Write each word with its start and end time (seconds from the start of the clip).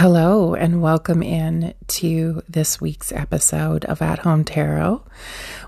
Hello, 0.00 0.54
and 0.54 0.80
welcome 0.80 1.24
in 1.24 1.74
to 1.88 2.40
this 2.48 2.80
week's 2.80 3.10
episode 3.10 3.84
of 3.86 4.00
At 4.00 4.20
Home 4.20 4.44
Tarot, 4.44 5.02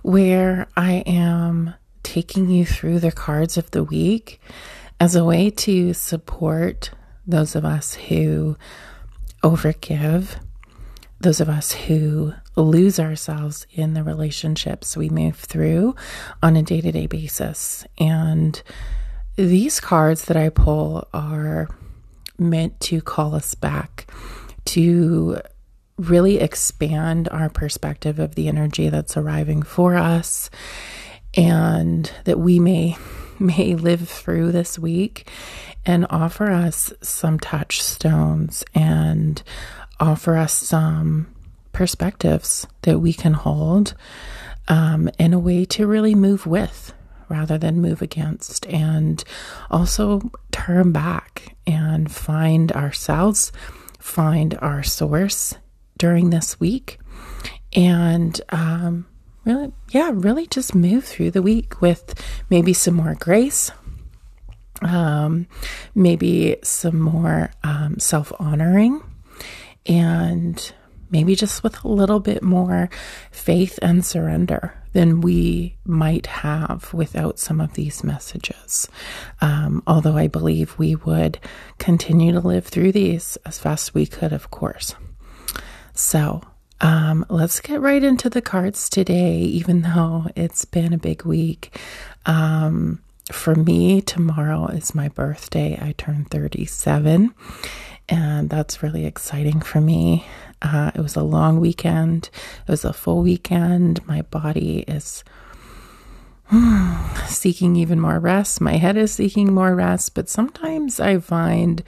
where 0.02 0.68
I 0.76 1.02
am 1.04 1.74
taking 2.04 2.48
you 2.48 2.64
through 2.64 3.00
the 3.00 3.10
cards 3.10 3.58
of 3.58 3.72
the 3.72 3.82
week 3.82 4.40
as 5.00 5.16
a 5.16 5.24
way 5.24 5.50
to 5.50 5.92
support 5.94 6.92
those 7.26 7.56
of 7.56 7.64
us 7.64 7.94
who 7.94 8.56
overgive, 9.42 10.36
those 11.20 11.40
of 11.40 11.48
us 11.48 11.72
who 11.72 12.32
lose 12.54 13.00
ourselves 13.00 13.66
in 13.72 13.94
the 13.94 14.04
relationships 14.04 14.96
we 14.96 15.08
move 15.10 15.38
through 15.38 15.96
on 16.40 16.54
a 16.54 16.62
day 16.62 16.80
to 16.80 16.92
day 16.92 17.08
basis. 17.08 17.84
And 17.98 18.62
these 19.34 19.80
cards 19.80 20.26
that 20.26 20.36
I 20.36 20.50
pull 20.50 21.08
are 21.12 21.68
meant 22.40 22.80
to 22.80 23.00
call 23.00 23.34
us 23.34 23.54
back 23.54 24.10
to 24.64 25.40
really 25.98 26.38
expand 26.38 27.28
our 27.28 27.50
perspective 27.50 28.18
of 28.18 28.34
the 28.34 28.48
energy 28.48 28.88
that's 28.88 29.16
arriving 29.16 29.62
for 29.62 29.96
us 29.96 30.48
and 31.34 32.10
that 32.24 32.38
we 32.38 32.58
may 32.58 32.96
may 33.38 33.74
live 33.74 34.06
through 34.06 34.52
this 34.52 34.78
week 34.78 35.26
and 35.86 36.06
offer 36.10 36.50
us 36.50 36.92
some 37.00 37.38
touchstones 37.38 38.62
and 38.74 39.42
offer 39.98 40.36
us 40.36 40.52
some 40.52 41.26
perspectives 41.72 42.66
that 42.82 42.98
we 42.98 43.14
can 43.14 43.32
hold 43.32 43.94
um, 44.68 45.08
in 45.18 45.32
a 45.32 45.38
way 45.38 45.64
to 45.64 45.86
really 45.86 46.14
move 46.14 46.46
with 46.46 46.92
rather 47.30 47.56
than 47.56 47.80
move 47.80 48.02
against, 48.02 48.66
and 48.66 49.24
also 49.70 50.20
turn 50.50 50.92
back 50.92 51.56
and 51.66 52.10
find 52.12 52.72
ourselves, 52.72 53.52
find 53.98 54.58
our 54.60 54.82
source 54.82 55.54
during 55.98 56.30
this 56.30 56.60
week, 56.60 56.98
and 57.74 58.40
um, 58.50 59.06
really, 59.44 59.72
yeah, 59.90 60.10
really 60.12 60.46
just 60.46 60.74
move 60.74 61.04
through 61.04 61.30
the 61.30 61.42
week 61.42 61.80
with 61.80 62.14
maybe 62.50 62.72
some 62.72 62.94
more 62.94 63.14
grace. 63.14 63.70
Um, 64.82 65.46
maybe 65.94 66.56
some 66.62 66.98
more 66.98 67.50
um, 67.62 67.98
self 67.98 68.32
honoring 68.40 69.02
and 69.84 70.72
maybe 71.10 71.34
just 71.34 71.62
with 71.62 71.84
a 71.84 71.88
little 71.88 72.20
bit 72.20 72.42
more 72.42 72.88
faith 73.30 73.78
and 73.82 74.04
surrender 74.04 74.79
than 74.92 75.20
we 75.20 75.76
might 75.84 76.26
have 76.26 76.92
without 76.92 77.38
some 77.38 77.60
of 77.60 77.74
these 77.74 78.02
messages. 78.02 78.88
Um, 79.40 79.82
although 79.86 80.16
I 80.16 80.26
believe 80.26 80.78
we 80.78 80.94
would 80.96 81.38
continue 81.78 82.32
to 82.32 82.40
live 82.40 82.66
through 82.66 82.92
these 82.92 83.38
as 83.46 83.58
fast 83.58 83.90
as 83.90 83.94
we 83.94 84.06
could, 84.06 84.32
of 84.32 84.50
course. 84.50 84.94
So, 85.94 86.42
um, 86.80 87.26
let's 87.28 87.60
get 87.60 87.80
right 87.80 88.02
into 88.02 88.30
the 88.30 88.40
cards 88.40 88.88
today, 88.88 89.38
even 89.38 89.82
though 89.82 90.26
it's 90.34 90.64
been 90.64 90.92
a 90.92 90.98
big 90.98 91.24
week. 91.24 91.78
Um, 92.26 93.02
for 93.30 93.54
me, 93.54 94.00
tomorrow 94.00 94.66
is 94.66 94.94
my 94.94 95.08
birthday. 95.08 95.78
I 95.80 95.92
turn 95.92 96.24
37, 96.24 97.34
and 98.08 98.50
that's 98.50 98.82
really 98.82 99.04
exciting 99.04 99.60
for 99.60 99.80
me. 99.80 100.26
Uh, 100.62 100.90
it 100.94 101.00
was 101.00 101.16
a 101.16 101.22
long 101.22 101.58
weekend, 101.58 102.28
it 102.66 102.70
was 102.70 102.84
a 102.84 102.92
full 102.92 103.22
weekend. 103.22 104.06
My 104.06 104.22
body 104.22 104.80
is 104.86 105.24
seeking 107.28 107.76
even 107.76 108.00
more 108.00 108.18
rest. 108.18 108.60
My 108.60 108.76
head 108.76 108.96
is 108.96 109.12
seeking 109.12 109.54
more 109.54 109.74
rest, 109.74 110.14
but 110.14 110.28
sometimes 110.28 111.00
I 111.00 111.18
find 111.18 111.82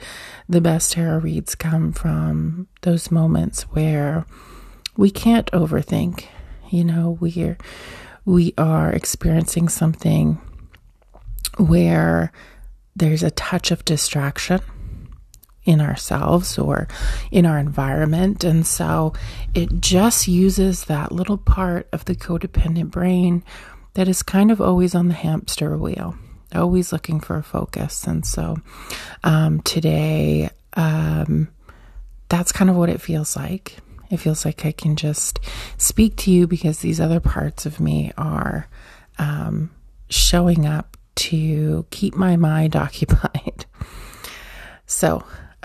the 0.47 0.61
best 0.61 0.93
tarot 0.93 1.19
reads 1.19 1.55
come 1.55 1.91
from 1.91 2.67
those 2.81 3.11
moments 3.11 3.63
where 3.63 4.25
we 4.95 5.11
can't 5.11 5.51
overthink. 5.51 6.25
You 6.69 6.83
know, 6.83 7.17
we're 7.19 7.57
we 8.25 8.53
are 8.57 8.91
experiencing 8.91 9.67
something 9.67 10.39
where 11.57 12.31
there's 12.95 13.23
a 13.23 13.31
touch 13.31 13.69
of 13.69 13.83
distraction 13.85 14.61
in 15.65 15.81
ourselves 15.81 16.57
or 16.57 16.87
in 17.31 17.45
our 17.45 17.57
environment. 17.57 18.43
And 18.43 18.65
so 18.65 19.13
it 19.53 19.81
just 19.81 20.27
uses 20.27 20.85
that 20.85 21.11
little 21.11 21.37
part 21.37 21.87
of 21.93 22.05
the 22.05 22.15
codependent 22.15 22.91
brain 22.91 23.43
that 23.93 24.07
is 24.07 24.23
kind 24.23 24.51
of 24.51 24.59
always 24.59 24.95
on 24.95 25.07
the 25.07 25.13
hamster 25.13 25.77
wheel, 25.77 26.15
always 26.53 26.91
looking 26.91 27.19
for 27.19 27.37
a 27.37 27.43
focus. 27.43 28.05
And 28.05 28.25
so 28.25 28.57
um, 29.23 29.61
today, 29.61 30.49
um, 30.73 31.47
that's 32.29 32.51
kind 32.51 32.69
of 32.69 32.75
what 32.75 32.89
it 32.89 33.01
feels 33.01 33.35
like. 33.35 33.77
It 34.09 34.17
feels 34.17 34.45
like 34.45 34.65
I 34.65 34.71
can 34.71 34.95
just 34.95 35.39
speak 35.77 36.17
to 36.17 36.31
you 36.31 36.47
because 36.47 36.79
these 36.79 36.99
other 36.99 37.19
parts 37.19 37.65
of 37.65 37.79
me 37.79 38.11
are 38.17 38.67
um, 39.17 39.71
showing 40.09 40.65
up 40.65 40.97
to 41.15 41.85
keep 41.89 42.15
my 42.15 42.35
mind 42.35 42.75
occupied. 42.85 43.65
So, 44.85 45.23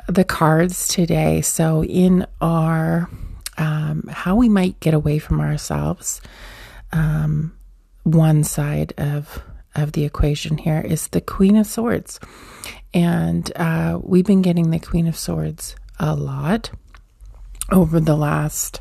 the 0.09 0.25
cards 0.25 0.89
today. 0.89 1.43
So, 1.43 1.85
in 1.85 2.27
our 2.41 3.09
um, 3.57 4.05
how 4.11 4.37
we 4.37 4.49
might 4.49 4.81
get 4.81 4.95
away 4.95 5.19
from 5.19 5.41
ourselves, 5.41 6.21
um, 6.93 7.57
one 8.03 8.43
side 8.43 8.95
of 8.99 9.43
of 9.75 9.93
the 9.93 10.05
equation 10.05 10.59
here 10.59 10.81
is 10.81 11.09
the 11.09 11.21
Queen 11.21 11.57
of 11.57 11.67
Swords, 11.67 12.19
and 12.93 13.53
uh, 13.55 14.01
we've 14.03 14.25
been 14.25 14.43
getting 14.43 14.71
the 14.71 14.81
Queen 14.81 15.07
of 15.07 15.17
Swords 15.17 15.77
a 16.01 16.17
lot 16.17 16.71
over 17.71 18.01
the 18.01 18.17
last, 18.17 18.81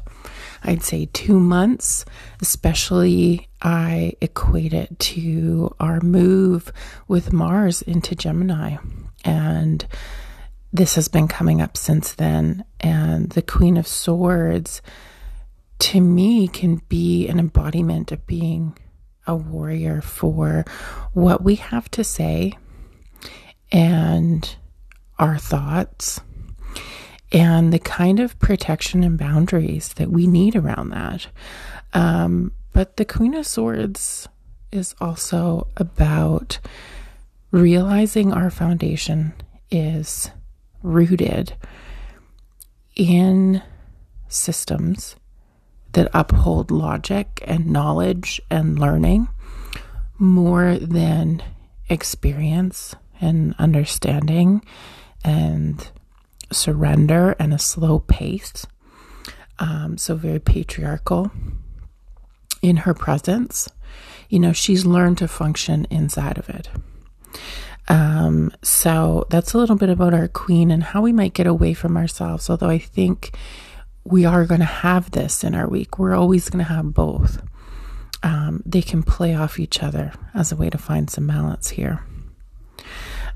I'd 0.64 0.82
say, 0.82 1.10
two 1.12 1.40
months. 1.40 2.06
Especially, 2.42 3.50
I 3.62 4.14
equate 4.22 4.74
it 4.74 4.98
to 5.00 5.76
our 5.80 6.00
move 6.00 6.72
with 7.08 7.34
Mars 7.34 7.82
into 7.82 8.16
Gemini, 8.16 8.78
and 9.26 9.86
this 10.72 10.96
has 10.96 11.08
been 11.08 11.28
coming 11.28 11.62
up 11.62 11.78
since 11.78 12.14
then. 12.14 12.64
And 12.80 13.30
the 13.32 13.42
Queen 13.42 13.78
of 13.78 13.88
Swords, 13.88 14.82
to 15.80 16.02
me, 16.02 16.48
can 16.48 16.82
be 16.90 17.28
an 17.28 17.40
embodiment 17.40 18.12
of 18.12 18.26
being 18.28 18.78
a 19.26 19.36
warrior 19.36 20.02
for 20.02 20.66
what 21.14 21.44
we 21.44 21.56
have 21.56 21.90
to 21.92 22.04
say 22.04 22.54
and 23.72 24.56
our 25.20 25.38
thoughts 25.38 26.22
and 27.32 27.74
the 27.74 27.80
kind 27.80 28.20
of 28.20 28.40
protection 28.40 29.04
and 29.04 29.18
boundaries 29.18 29.90
that 29.96 30.10
we 30.10 30.28
need 30.28 30.56
around 30.56 30.90
that. 30.90 31.28
Um, 31.94 32.54
but 32.72 32.98
the 32.98 33.06
Queen 33.06 33.34
of 33.34 33.46
Swords 33.46 34.30
is 34.72 34.96
also 35.02 35.68
about 35.76 36.60
realizing 37.52 38.32
our 38.32 38.50
foundation 38.50 39.34
is 39.70 40.32
rooted 40.88 41.54
in 42.96 43.62
systems 44.28 45.16
that 45.94 46.10
uphold 46.14 46.72
logic 46.72 47.44
and 47.46 47.68
knowledge 47.68 48.42
and 48.50 48.80
learning 48.80 49.28
more 50.18 50.78
than 50.78 51.44
experience 51.90 52.96
and 53.22 53.56
understanding 53.58 54.64
and 55.24 55.92
surrender 56.52 57.36
and 57.40 57.54
a 57.54 57.60
slow 57.60 58.00
pace. 58.00 58.66
Um, 59.60 59.98
so, 59.98 60.16
very 60.16 60.40
patriarchal 60.40 61.32
in 62.62 62.78
her 62.78 62.94
presence. 62.94 63.68
You 64.30 64.40
know, 64.40 64.54
she's 64.54 64.86
learned 64.86 65.18
to 65.20 65.28
function 65.28 65.88
inside 65.90 66.38
of 66.38 66.50
it. 66.50 66.70
Um, 68.28 68.52
so 68.62 69.26
that's 69.30 69.54
a 69.54 69.58
little 69.58 69.76
bit 69.76 69.90
about 69.90 70.14
our 70.14 70.28
queen 70.28 70.72
and 70.72 70.84
how 70.84 71.02
we 71.02 71.14
might 71.14 71.34
get 71.34 71.48
away 71.48 71.74
from 71.74 71.98
ourselves. 71.98 72.50
Although 72.50 72.70
I 72.70 72.80
think 72.80 73.32
we 74.04 74.26
are 74.26 74.46
going 74.46 74.60
to 74.60 74.66
have 74.66 75.12
this 75.12 75.44
in 75.44 75.56
our 75.56 75.68
week, 75.68 75.98
we're 75.98 76.16
always 76.16 76.50
going 76.50 76.64
to 76.64 76.74
have 76.74 76.94
both. 76.94 77.42
Um, 78.24 78.64
they 78.66 78.82
can 78.82 79.04
play 79.04 79.36
off 79.36 79.60
each 79.60 79.82
other 79.82 80.12
as 80.34 80.52
a 80.52 80.56
way 80.56 80.70
to 80.70 80.78
find 80.78 81.10
some 81.10 81.28
balance 81.28 81.70
here. 81.70 82.04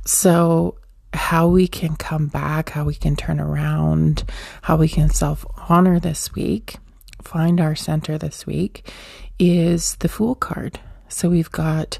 So, 0.05 0.77
how 1.13 1.47
we 1.47 1.67
can 1.67 1.95
come 1.97 2.27
back, 2.27 2.69
how 2.69 2.85
we 2.85 2.95
can 2.95 3.15
turn 3.15 3.39
around, 3.39 4.23
how 4.63 4.77
we 4.77 4.87
can 4.87 5.09
self 5.09 5.45
honor 5.69 5.99
this 5.99 6.33
week, 6.33 6.77
find 7.21 7.61
our 7.61 7.75
center 7.75 8.17
this 8.17 8.47
week, 8.47 8.89
is 9.37 9.95
the 9.97 10.09
Fool 10.09 10.35
card. 10.35 10.79
So, 11.09 11.29
we've 11.29 11.51
got 11.51 11.99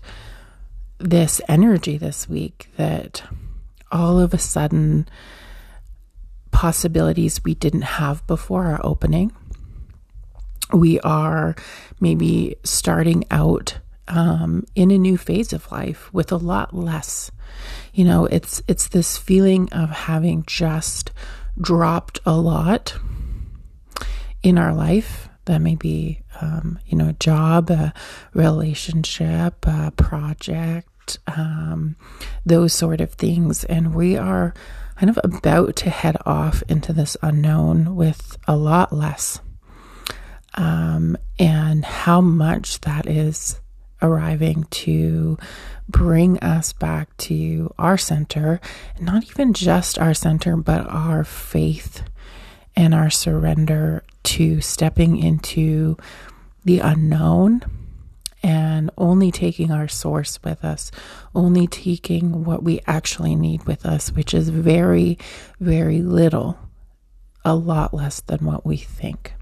this 1.01 1.41
energy 1.47 1.97
this 1.97 2.29
week 2.29 2.69
that 2.77 3.23
all 3.91 4.19
of 4.19 4.33
a 4.33 4.37
sudden 4.37 5.07
possibilities 6.51 7.43
we 7.43 7.55
didn't 7.55 7.81
have 7.81 8.25
before 8.27 8.65
are 8.65 8.81
opening. 8.83 9.31
We 10.73 10.99
are 11.01 11.55
maybe 11.99 12.55
starting 12.63 13.25
out 13.31 13.79
um, 14.07 14.65
in 14.75 14.91
a 14.91 14.97
new 14.97 15.17
phase 15.17 15.53
of 15.53 15.71
life 15.71 16.13
with 16.13 16.31
a 16.31 16.37
lot 16.37 16.73
less. 16.73 17.31
You 17.93 18.05
know, 18.05 18.25
it's 18.25 18.61
it's 18.67 18.87
this 18.89 19.17
feeling 19.17 19.71
of 19.71 19.89
having 19.89 20.43
just 20.45 21.11
dropped 21.59 22.19
a 22.25 22.37
lot 22.37 22.97
in 24.43 24.57
our 24.57 24.73
life. 24.73 25.29
That 25.45 25.59
may 25.59 25.75
be, 25.75 26.21
um, 26.39 26.79
you 26.85 26.97
know, 26.97 27.09
a 27.09 27.13
job, 27.13 27.69
a 27.71 27.93
relationship, 28.33 29.65
a 29.65 29.91
project, 29.91 30.87
um, 31.27 31.95
those 32.45 32.73
sort 32.73 33.01
of 33.01 33.13
things. 33.13 33.63
And 33.65 33.93
we 33.93 34.17
are 34.17 34.53
kind 34.95 35.09
of 35.09 35.19
about 35.23 35.75
to 35.77 35.89
head 35.89 36.17
off 36.25 36.63
into 36.67 36.93
this 36.93 37.17
unknown 37.21 37.95
with 37.95 38.37
a 38.47 38.55
lot 38.55 38.93
less. 38.93 39.39
Um, 40.55 41.17
and 41.39 41.85
how 41.85 42.21
much 42.21 42.81
that 42.81 43.07
is 43.07 43.59
arriving 44.01 44.65
to 44.69 45.37
bring 45.87 46.39
us 46.39 46.73
back 46.73 47.15
to 47.17 47.73
our 47.77 47.97
center, 47.97 48.59
not 48.99 49.23
even 49.23 49.53
just 49.53 49.97
our 49.99 50.13
center, 50.13 50.57
but 50.57 50.85
our 50.87 51.23
faith 51.23 52.03
and 52.75 52.93
our 52.93 53.09
surrender 53.09 54.03
to 54.23 54.61
stepping 54.61 55.17
into 55.17 55.97
the 56.63 56.79
unknown 56.79 57.61
and 58.43 58.89
only 58.97 59.31
taking 59.31 59.71
our 59.71 59.87
source 59.87 60.39
with 60.43 60.63
us, 60.63 60.91
only 61.35 61.67
taking 61.67 62.43
what 62.43 62.63
we 62.63 62.81
actually 62.87 63.35
need 63.35 63.63
with 63.65 63.85
us, 63.85 64.11
which 64.11 64.33
is 64.33 64.49
very, 64.49 65.17
very 65.59 66.01
little, 66.01 66.57
a 67.45 67.55
lot 67.55 67.93
less 67.93 68.21
than 68.21 68.45
what 68.45 68.65
we 68.65 68.77
think. 68.77 69.33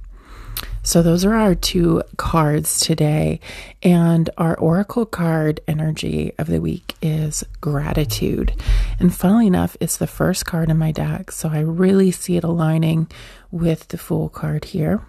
So, 0.82 1.02
those 1.02 1.26
are 1.26 1.36
our 1.36 1.56
two 1.56 2.04
cards 2.18 2.80
today. 2.80 3.42
And 3.84 4.30
our 4.38 4.58
oracle 4.58 5.06
card 5.06 5.60
energy 5.68 6.34
of 6.38 6.48
the 6.48 6.60
week 6.60 6.96
is 7.02 7.44
gratitude. 7.62 8.54
And 9.00 9.14
funnily 9.14 9.48
enough, 9.48 9.76
it's 9.80 9.98
the 9.98 10.08
first 10.08 10.46
card 10.46 10.70
in 10.70 10.78
my 10.78 10.92
deck. 10.92 11.32
So, 11.32 11.50
I 11.50 11.60
really 11.60 12.12
see 12.12 12.38
it 12.38 12.44
aligning 12.44 13.08
with 13.52 13.90
the 13.90 13.98
Fool 13.98 14.30
card 14.30 14.66
here. 14.66 15.02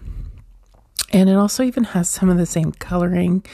And 1.11 1.29
it 1.29 1.35
also 1.35 1.63
even 1.63 1.83
has 1.85 2.09
some 2.09 2.29
of 2.29 2.37
the 2.37 2.45
same 2.45 2.71
coloring 2.71 3.45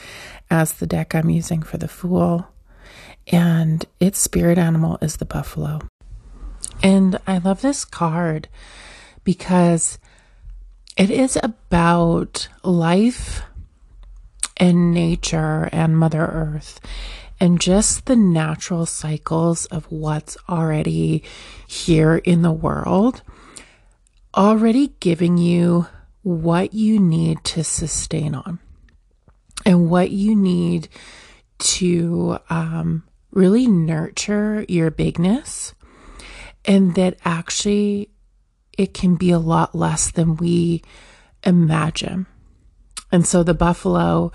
as 0.50 0.74
the 0.74 0.86
deck 0.86 1.14
I'm 1.14 1.30
using 1.30 1.62
for 1.62 1.76
the 1.76 1.88
Fool. 1.88 2.46
And 3.26 3.84
its 4.00 4.18
spirit 4.18 4.58
animal 4.58 4.98
is 5.02 5.16
the 5.16 5.24
buffalo. 5.24 5.80
And 6.82 7.18
I 7.26 7.38
love 7.38 7.60
this 7.60 7.84
card 7.84 8.48
because 9.24 9.98
it 10.96 11.10
is 11.10 11.38
about 11.42 12.48
life 12.62 13.42
and 14.56 14.92
nature 14.92 15.68
and 15.72 15.98
Mother 15.98 16.24
Earth 16.24 16.80
and 17.40 17.60
just 17.60 18.06
the 18.06 18.16
natural 18.16 18.86
cycles 18.86 19.66
of 19.66 19.84
what's 19.90 20.36
already 20.48 21.22
here 21.66 22.16
in 22.16 22.42
the 22.42 22.52
world, 22.52 23.22
already 24.34 24.94
giving 25.00 25.38
you 25.38 25.86
what 26.28 26.74
you 26.74 27.00
need 27.00 27.42
to 27.42 27.64
sustain 27.64 28.34
on 28.34 28.58
and 29.64 29.88
what 29.88 30.10
you 30.10 30.36
need 30.36 30.86
to 31.58 32.38
um, 32.50 33.02
really 33.30 33.66
nurture 33.66 34.62
your 34.68 34.90
bigness, 34.90 35.72
and 36.66 36.94
that 36.96 37.16
actually 37.24 38.10
it 38.76 38.92
can 38.92 39.16
be 39.16 39.30
a 39.30 39.38
lot 39.38 39.74
less 39.74 40.10
than 40.10 40.36
we 40.36 40.82
imagine. 41.44 42.26
And 43.10 43.26
so 43.26 43.42
the 43.42 43.54
buffalo 43.54 44.30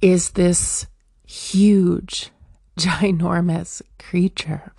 is 0.00 0.30
this 0.30 0.86
huge, 1.26 2.30
ginormous 2.78 3.82
creature, 3.98 4.72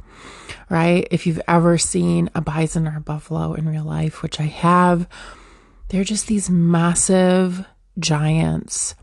right? 0.70 1.06
If 1.12 1.28
you've 1.28 1.42
ever 1.46 1.78
seen 1.78 2.30
a 2.34 2.40
bison 2.40 2.88
or 2.88 2.96
a 2.96 3.02
buffalo 3.02 3.54
in 3.54 3.68
real 3.68 3.84
life, 3.84 4.24
which 4.24 4.40
I 4.40 4.44
have, 4.44 5.10
they're 5.90 6.04
just 6.04 6.28
these 6.28 6.50
massive 6.50 7.66
giants. 8.00 8.96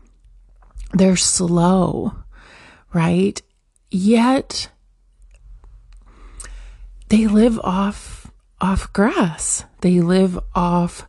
They're 0.93 1.15
slow, 1.15 2.13
right? 2.93 3.41
Yet 3.89 4.69
they 7.09 7.27
live 7.27 7.59
off 7.59 8.31
off 8.59 8.91
grass. 8.93 9.65
They 9.81 9.99
live 10.01 10.39
off 10.53 11.07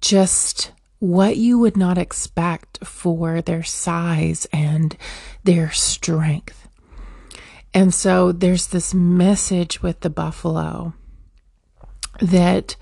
just 0.00 0.72
what 0.98 1.36
you 1.36 1.58
would 1.58 1.76
not 1.76 1.96
expect 1.96 2.84
for 2.84 3.40
their 3.40 3.62
size 3.62 4.46
and 4.52 4.96
their 5.44 5.70
strength. 5.70 6.68
And 7.72 7.94
so 7.94 8.32
there's 8.32 8.68
this 8.68 8.92
message 8.92 9.82
with 9.82 10.00
the 10.00 10.10
buffalo 10.10 10.94
that 12.20 12.76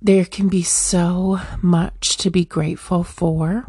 there 0.00 0.24
can 0.24 0.48
be 0.48 0.62
so 0.62 1.40
much 1.60 2.16
to 2.18 2.30
be 2.30 2.44
grateful 2.44 3.02
for, 3.02 3.66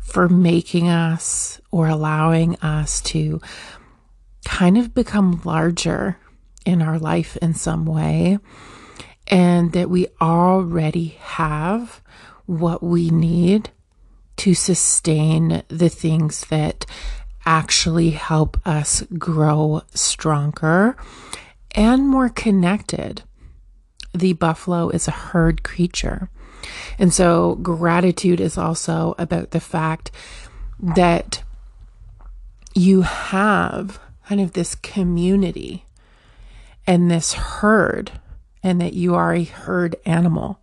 for 0.00 0.28
making 0.28 0.88
us 0.88 1.60
or 1.70 1.86
allowing 1.86 2.56
us 2.56 3.00
to 3.00 3.40
kind 4.44 4.76
of 4.76 4.94
become 4.94 5.40
larger 5.44 6.18
in 6.66 6.82
our 6.82 6.98
life 6.98 7.36
in 7.38 7.54
some 7.54 7.86
way, 7.86 8.38
and 9.28 9.72
that 9.72 9.88
we 9.88 10.06
already 10.20 11.16
have 11.20 12.02
what 12.46 12.82
we 12.82 13.10
need 13.10 13.70
to 14.36 14.54
sustain 14.54 15.62
the 15.68 15.88
things 15.88 16.46
that 16.46 16.84
actually 17.44 18.10
help 18.10 18.60
us 18.66 19.02
grow 19.18 19.82
stronger 19.94 20.96
and 21.72 22.08
more 22.08 22.28
connected. 22.28 23.22
The 24.12 24.34
buffalo 24.34 24.88
is 24.90 25.08
a 25.08 25.12
herd 25.12 25.62
creature. 25.62 26.28
And 26.98 27.12
so 27.12 27.56
gratitude 27.56 28.40
is 28.40 28.56
also 28.56 29.14
about 29.18 29.50
the 29.50 29.60
fact 29.60 30.10
that 30.78 31.42
you 32.74 33.02
have 33.02 33.98
kind 34.26 34.40
of 34.40 34.52
this 34.52 34.74
community 34.74 35.84
and 36.86 37.10
this 37.10 37.34
herd, 37.34 38.12
and 38.62 38.80
that 38.80 38.92
you 38.92 39.14
are 39.14 39.34
a 39.34 39.44
herd 39.44 39.96
animal, 40.04 40.60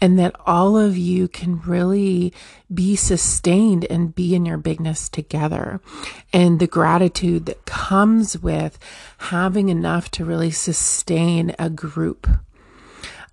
and 0.00 0.18
that 0.18 0.34
all 0.44 0.76
of 0.76 0.96
you 0.96 1.28
can 1.28 1.60
really 1.60 2.32
be 2.72 2.96
sustained 2.96 3.84
and 3.84 4.14
be 4.14 4.34
in 4.34 4.44
your 4.44 4.58
bigness 4.58 5.08
together. 5.08 5.80
And 6.32 6.58
the 6.58 6.66
gratitude 6.66 7.46
that 7.46 7.64
comes 7.64 8.38
with 8.38 8.78
having 9.18 9.68
enough 9.68 10.10
to 10.12 10.24
really 10.24 10.50
sustain 10.50 11.54
a 11.58 11.70
group. 11.70 12.28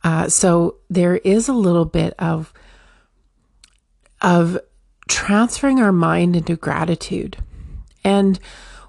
Uh, 0.03 0.27
so 0.27 0.77
there 0.89 1.17
is 1.17 1.47
a 1.47 1.53
little 1.53 1.85
bit 1.85 2.13
of 2.19 2.53
of 4.21 4.57
transferring 5.07 5.81
our 5.81 5.91
mind 5.91 6.35
into 6.35 6.55
gratitude. 6.55 7.37
And 8.03 8.39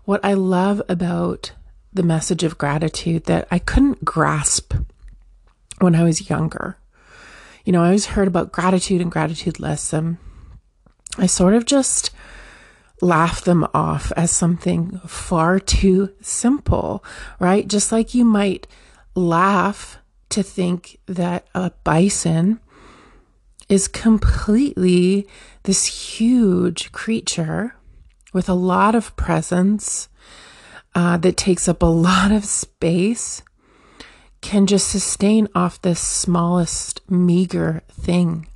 what 0.05 0.25
I 0.25 0.35
love 0.35 0.81
about 0.89 1.53
the 1.93 2.03
message 2.03 2.43
of 2.43 2.59
gratitude 2.59 3.25
that 3.25 3.47
I 3.51 3.59
couldn't 3.59 4.05
grasp 4.05 4.75
when 5.79 5.95
I 5.95 6.05
was 6.05 6.29
younger. 6.29 6.77
You 7.65 7.73
know, 7.73 7.83
I 7.83 7.87
always 7.87 8.07
heard 8.07 8.29
about 8.29 8.53
gratitude 8.53 9.01
and 9.01 9.11
gratitude 9.11 9.59
lists, 9.59 9.93
and 9.93 10.19
I 11.19 11.27
sort 11.27 11.55
of 11.55 11.65
just 11.65 12.11
laughed 13.01 13.45
them 13.45 13.67
off 13.73 14.13
as 14.17 14.31
something 14.31 15.01
far 15.07 15.59
too 15.59 16.11
simple, 16.21 17.05
right? 17.39 17.67
Just 17.67 17.91
like 17.91 18.15
you 18.15 18.25
might 18.25 18.67
laugh 19.15 19.99
to 20.35 20.43
think 20.43 20.99
that 21.07 21.47
a 21.55 21.71
bison 21.85 22.61
is 23.69 23.89
completely 23.89 25.27
this 25.63 26.19
huge 26.19 26.93
creature 26.93 27.75
with 28.33 28.49
a 28.49 28.55
lot 28.55 28.95
of 28.95 29.15
presence 29.17 30.09
uh, 30.95 31.17
that 31.19 31.37
takes 31.37 31.69
up 31.69 31.83
a 31.83 31.87
lot 32.11 32.33
of 32.33 32.45
space 32.45 33.43
can 34.41 34.67
just 34.67 34.89
sustain 34.89 35.49
off 35.55 35.81
this 35.81 36.01
smallest, 36.01 37.01
meager 37.11 37.83
thing 37.91 38.47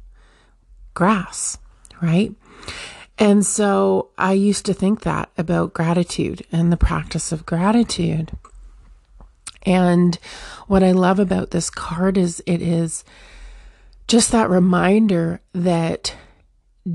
grass, 0.92 1.58
right? 2.02 2.34
And 3.18 3.46
so 3.46 4.10
I 4.18 4.32
used 4.32 4.66
to 4.66 4.74
think 4.74 5.02
that 5.02 5.30
about 5.38 5.72
gratitude 5.72 6.44
and 6.52 6.70
the 6.72 6.76
practice 6.76 7.32
of 7.32 7.46
gratitude. 7.46 8.32
And 9.68 10.18
what 10.66 10.82
I 10.82 10.92
love 10.92 11.18
about 11.18 11.50
this 11.50 11.68
card 11.68 12.16
is 12.16 12.42
it 12.46 12.62
is 12.62 13.04
just 14.06 14.32
that 14.32 14.48
reminder 14.48 15.42
that 15.52 16.16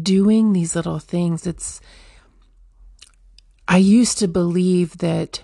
doing 0.01 0.53
these 0.53 0.75
little 0.75 0.97
things, 0.97 1.45
it's 1.45 1.79
I 3.67 3.77
used 3.77 4.17
to 4.17 4.27
believe 4.27 4.97
that 4.97 5.43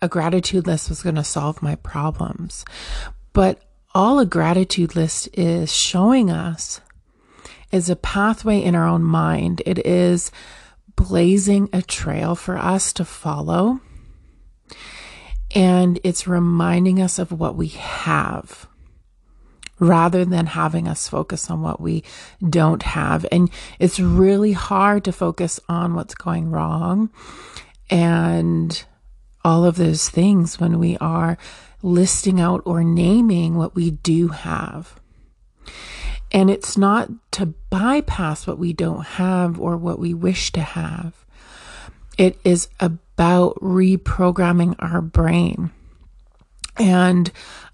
a 0.00 0.08
gratitude 0.08 0.66
list 0.66 0.88
was 0.88 1.02
going 1.02 1.16
to 1.16 1.22
solve 1.24 1.62
my 1.62 1.74
problems. 1.74 2.64
But 3.34 3.62
all 3.94 4.18
a 4.18 4.24
gratitude 4.24 4.96
list 4.96 5.28
is 5.34 5.70
showing 5.70 6.30
us 6.30 6.80
is 7.70 7.90
a 7.90 7.96
pathway 7.96 8.62
in 8.62 8.74
our 8.74 8.86
own 8.88 9.02
mind. 9.02 9.60
It 9.66 9.84
is 9.86 10.32
blazing 10.96 11.68
a 11.74 11.82
trail 11.82 12.34
for 12.34 12.56
us 12.56 12.94
to 12.94 13.04
follow. 13.04 13.80
And 15.54 15.98
it's 16.04 16.26
reminding 16.26 17.00
us 17.00 17.18
of 17.18 17.32
what 17.32 17.56
we 17.56 17.68
have. 17.68 18.66
rather 19.80 20.24
than 20.24 20.46
having 20.46 20.86
us 20.86 21.08
focus 21.08 21.50
on 21.50 21.62
what 21.62 21.80
we 21.80 22.04
don't 22.48 22.82
have. 22.82 23.26
And 23.32 23.50
it's 23.78 23.98
really 23.98 24.52
hard 24.52 25.04
to 25.04 25.12
focus 25.12 25.58
on 25.68 25.94
what's 25.94 26.14
going 26.14 26.50
wrong 26.50 27.10
and 27.88 28.84
all 29.42 29.64
of 29.64 29.76
those 29.76 30.08
things 30.10 30.60
when 30.60 30.78
we 30.78 30.96
are 30.98 31.38
listing 31.82 32.40
out 32.40 32.62
or 32.66 32.84
naming 32.84 33.56
what 33.56 33.74
we 33.74 33.90
do 33.90 34.28
have. 34.28 35.00
And 36.30 36.50
it's 36.50 36.76
not 36.76 37.08
to 37.32 37.46
bypass 37.70 38.46
what 38.46 38.58
we 38.58 38.72
don't 38.72 39.04
have 39.04 39.58
or 39.58 39.76
what 39.76 39.98
we 39.98 40.14
wish 40.14 40.52
to 40.52 40.60
have. 40.60 41.24
It 42.18 42.38
is 42.44 42.68
about 42.78 42.98
reprogramming 43.20 44.74
our 44.78 45.02
brain 45.02 45.70
and 46.78 47.30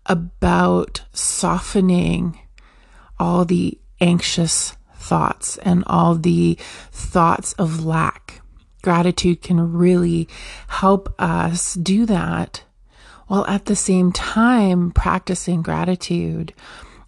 about 0.06 1.02
softening 1.12 2.38
all 3.18 3.44
the 3.44 3.78
anxious 4.00 4.76
thoughts 4.96 5.56
and 5.58 5.84
all 5.86 6.14
the 6.14 6.58
thoughts 6.90 7.52
of 7.54 7.84
lack. 7.84 8.40
Gratitude 8.82 9.42
can 9.42 9.72
really 9.72 10.28
help 10.66 11.14
us 11.18 11.74
do 11.74 12.06
that 12.06 12.64
while 13.26 13.46
at 13.46 13.66
the 13.66 13.76
same 13.76 14.12
time 14.12 14.90
practicing 14.90 15.62
gratitude 15.62 16.52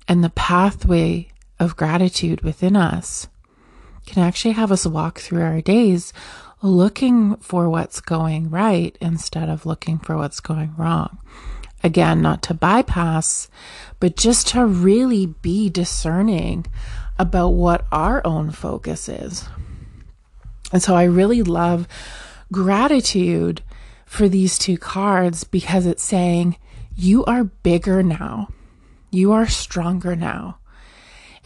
and 0.07 0.23
the 0.23 0.31
pathway 0.31 1.29
of 1.61 1.77
gratitude 1.77 2.41
within 2.43 2.77
us 2.77 3.27
can 4.07 4.23
actually 4.23 4.53
have 4.53 4.73
us 4.73 4.87
walk 4.87 5.19
through 5.19 5.43
our 5.43 5.61
days 5.61 6.13
looking 6.63 7.37
for 7.37 7.69
what's 7.69 8.01
going 8.01 8.51
right 8.51 8.97
instead 9.01 9.49
of 9.49 9.67
looking 9.67 9.99
for 9.99 10.17
what's 10.17 10.41
going 10.41 10.75
wrong. 10.77 11.19
Again, 11.85 12.21
not 12.21 12.43
to 12.45 12.55
bypass, 12.55 13.49
but 14.01 14.17
just 14.17 14.49
to 14.49 14.67
really 14.67 15.27
be 15.27 15.69
discerning 15.69 16.67
about 17.19 17.51
what 17.51 17.87
our 17.93 18.25
own 18.27 18.51
focus 18.51 19.09
is. 19.09 19.49
And 20.73 20.83
so 20.83 20.95
I 20.95 21.05
really 21.05 21.43
love 21.43 21.87
gratitude 22.51 23.63
for 24.05 24.29
these 24.29 24.59
two 24.59 24.77
cards 24.79 25.45
because 25.45 25.87
it's 25.87 26.03
saying, 26.03 26.57
you 26.97 27.25
are 27.27 27.45
bigger 27.45 28.03
now. 28.03 28.49
You 29.11 29.33
are 29.33 29.47
stronger 29.47 30.17
now. 30.17 30.59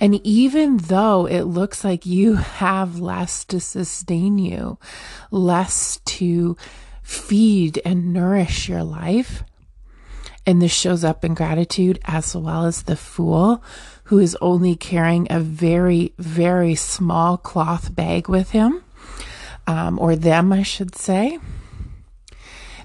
And 0.03 0.21
even 0.27 0.79
though 0.79 1.27
it 1.27 1.43
looks 1.43 1.85
like 1.85 2.05
you 2.05 2.35
have 2.35 2.99
less 2.99 3.45
to 3.45 3.61
sustain 3.61 4.37
you, 4.37 4.77
less 5.31 6.01
to 6.07 6.57
feed 7.05 7.81
and 7.85 8.13
nourish 8.13 8.69
your 8.69 8.83
life, 8.83 9.45
and 10.45 10.61
this 10.61 10.73
shows 10.73 11.05
up 11.05 11.25
in 11.25 11.35
gratitude 11.35 12.01
as 12.05 12.35
well 12.35 12.65
as 12.65 12.83
the 12.83 12.97
fool 12.97 13.63
who 14.05 14.19
is 14.19 14.37
only 14.41 14.75
carrying 14.75 15.29
a 15.31 15.39
very, 15.39 16.15
very 16.19 16.75
small 16.75 17.37
cloth 17.37 17.95
bag 17.95 18.29
with 18.29 18.51
him, 18.51 18.83
um, 19.69 20.01
or 20.01 20.17
them, 20.17 20.53
I 20.53 20.65
should 20.65 20.97
say. 20.97 21.39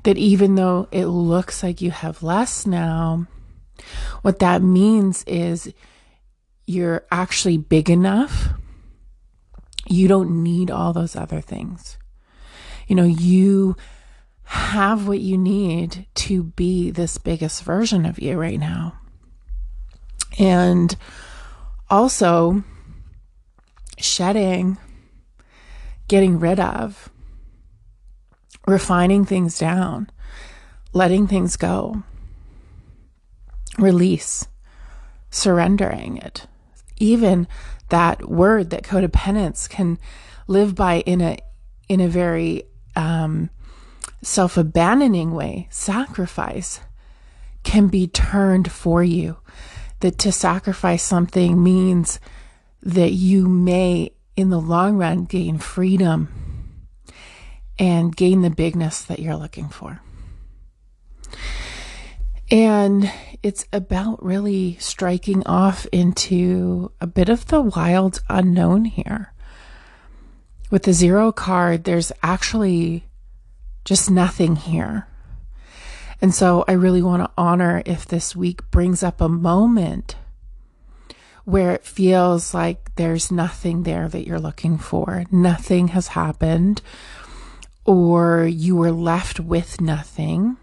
That 0.03 0.19
even 0.19 0.53
though 0.53 0.87
it 0.91 1.07
looks 1.07 1.63
like 1.63 1.81
you 1.81 1.89
have 1.89 2.21
less 2.21 2.67
now, 2.67 3.25
what 4.21 4.37
that 4.37 4.61
means 4.61 5.23
is 5.23 5.73
you're 6.67 7.05
actually 7.09 7.57
big 7.57 7.89
enough. 7.89 8.49
You 9.87 10.09
don't 10.09 10.43
need 10.43 10.69
all 10.69 10.91
those 10.91 11.15
other 11.15 11.39
things. 11.39 11.97
You 12.87 12.95
know, 12.95 13.05
you 13.05 13.77
have 14.43 15.07
what 15.07 15.21
you 15.21 15.37
need 15.37 16.05
to 16.15 16.43
be 16.43 16.91
this 16.91 17.17
biggest 17.17 17.63
version 17.63 18.05
of 18.05 18.19
you 18.19 18.37
right 18.37 18.59
now. 18.59 18.99
And 20.37 20.95
also 21.89 22.63
shedding, 23.97 24.77
getting 26.09 26.37
rid 26.37 26.59
of, 26.59 27.09
refining 28.67 29.23
things 29.23 29.57
down, 29.57 30.09
letting 30.91 31.27
things 31.27 31.55
go, 31.55 32.03
release, 33.77 34.47
surrendering 35.29 36.17
it 36.17 36.45
even 36.99 37.47
that 37.89 38.29
word 38.29 38.69
that 38.69 38.83
codependence 38.83 39.69
can 39.69 39.97
live 40.47 40.75
by 40.75 41.01
in 41.01 41.21
a 41.21 41.37
in 41.87 42.01
a 42.01 42.07
very 42.07 42.63
um, 42.95 43.49
self-abandoning 44.21 45.33
way. 45.33 45.67
Sacrifice 45.69 46.81
can 47.63 47.87
be 47.87 48.07
turned 48.07 48.71
for 48.71 49.03
you. 49.03 49.37
That 50.01 50.19
to 50.19 50.31
sacrifice 50.31 51.01
something 51.01 51.63
means 51.63 52.19
that 52.83 53.13
you 53.13 53.47
may 53.47 54.11
in 54.35 54.49
the 54.49 54.59
long 54.59 54.97
run 54.97 55.25
gain 55.25 55.57
freedom 55.57 56.29
and 57.79 58.15
gain 58.15 58.41
the 58.41 58.49
bigness 58.51 59.01
that 59.03 59.19
you're 59.19 59.35
looking 59.35 59.69
for 59.69 60.01
and 62.49 63.11
it's 63.43 63.65
about 63.73 64.23
really 64.23 64.77
striking 64.79 65.45
off 65.45 65.85
into 65.91 66.91
a 67.01 67.07
bit 67.07 67.29
of 67.29 67.47
the 67.47 67.61
wild 67.61 68.21
unknown 68.29 68.85
here. 68.85 69.33
With 70.69 70.83
the 70.83 70.93
zero 70.93 71.31
card, 71.31 71.83
there's 71.83 72.11
actually 72.23 73.05
just 73.85 74.09
nothing 74.09 74.55
here. 74.55 75.07
And 76.21 76.33
so 76.33 76.65
I 76.67 76.73
really 76.73 77.01
want 77.01 77.23
to 77.23 77.31
honor 77.37 77.83
if 77.85 78.05
this 78.05 78.35
week 78.35 78.69
brings 78.71 79.03
up 79.03 79.21
a 79.21 79.29
moment 79.29 80.15
where 81.45 81.71
it 81.71 81.85
feels 81.85 82.53
like 82.53 82.95
there's 82.95 83.31
nothing 83.31 83.83
there 83.83 84.09
that 84.09 84.25
you're 84.25 84.39
looking 84.39 84.77
for. 84.77 85.23
Nothing 85.31 85.89
has 85.89 86.09
happened, 86.09 86.81
or 87.85 88.45
you 88.45 88.75
were 88.75 88.91
left 88.91 89.39
with 89.39 89.79
nothing 89.79 90.57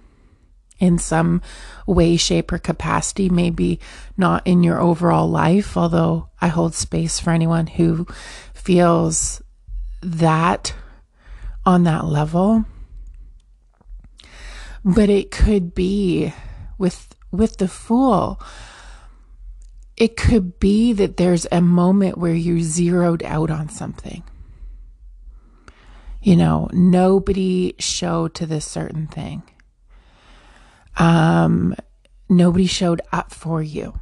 in 0.78 0.98
some 0.98 1.40
way, 1.86 2.16
shape, 2.16 2.52
or 2.52 2.58
capacity, 2.58 3.28
maybe 3.28 3.80
not 4.16 4.46
in 4.46 4.62
your 4.62 4.80
overall 4.80 5.28
life, 5.28 5.76
although 5.76 6.28
I 6.40 6.48
hold 6.48 6.74
space 6.74 7.20
for 7.20 7.30
anyone 7.30 7.66
who 7.66 8.06
feels 8.52 9.42
that 10.02 10.74
on 11.64 11.84
that 11.84 12.04
level. 12.04 12.64
But 14.84 15.08
it 15.08 15.30
could 15.30 15.74
be 15.74 16.34
with 16.76 17.14
with 17.30 17.56
the 17.56 17.68
fool. 17.68 18.40
It 19.96 20.16
could 20.16 20.58
be 20.58 20.92
that 20.92 21.16
there's 21.16 21.46
a 21.52 21.60
moment 21.60 22.18
where 22.18 22.34
you 22.34 22.62
zeroed 22.62 23.22
out 23.22 23.50
on 23.50 23.68
something. 23.68 24.24
You 26.20 26.36
know, 26.36 26.68
nobody 26.72 27.74
showed 27.78 28.34
to 28.34 28.46
this 28.46 28.66
certain 28.66 29.06
thing 29.06 29.42
um, 30.96 31.74
nobody 32.28 32.66
showed 32.66 33.00
up 33.12 33.32
for 33.32 33.62
you. 33.62 33.98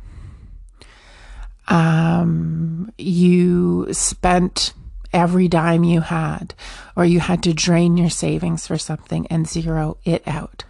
Um, 1.69 2.93
you 2.99 3.93
spent 3.93 4.73
every 5.13 5.49
dime 5.49 5.85
you 5.85 6.01
had, 6.01 6.55
or 6.97 7.05
you 7.05 7.21
had 7.21 7.43
to 7.45 7.55
drain 7.55 7.97
your 7.97 8.11
savings 8.11 8.67
for 8.67 8.79
something 8.79 9.27
and 9.29 9.47
zero 9.47 9.97
it 10.05 10.23
out. 10.27 10.65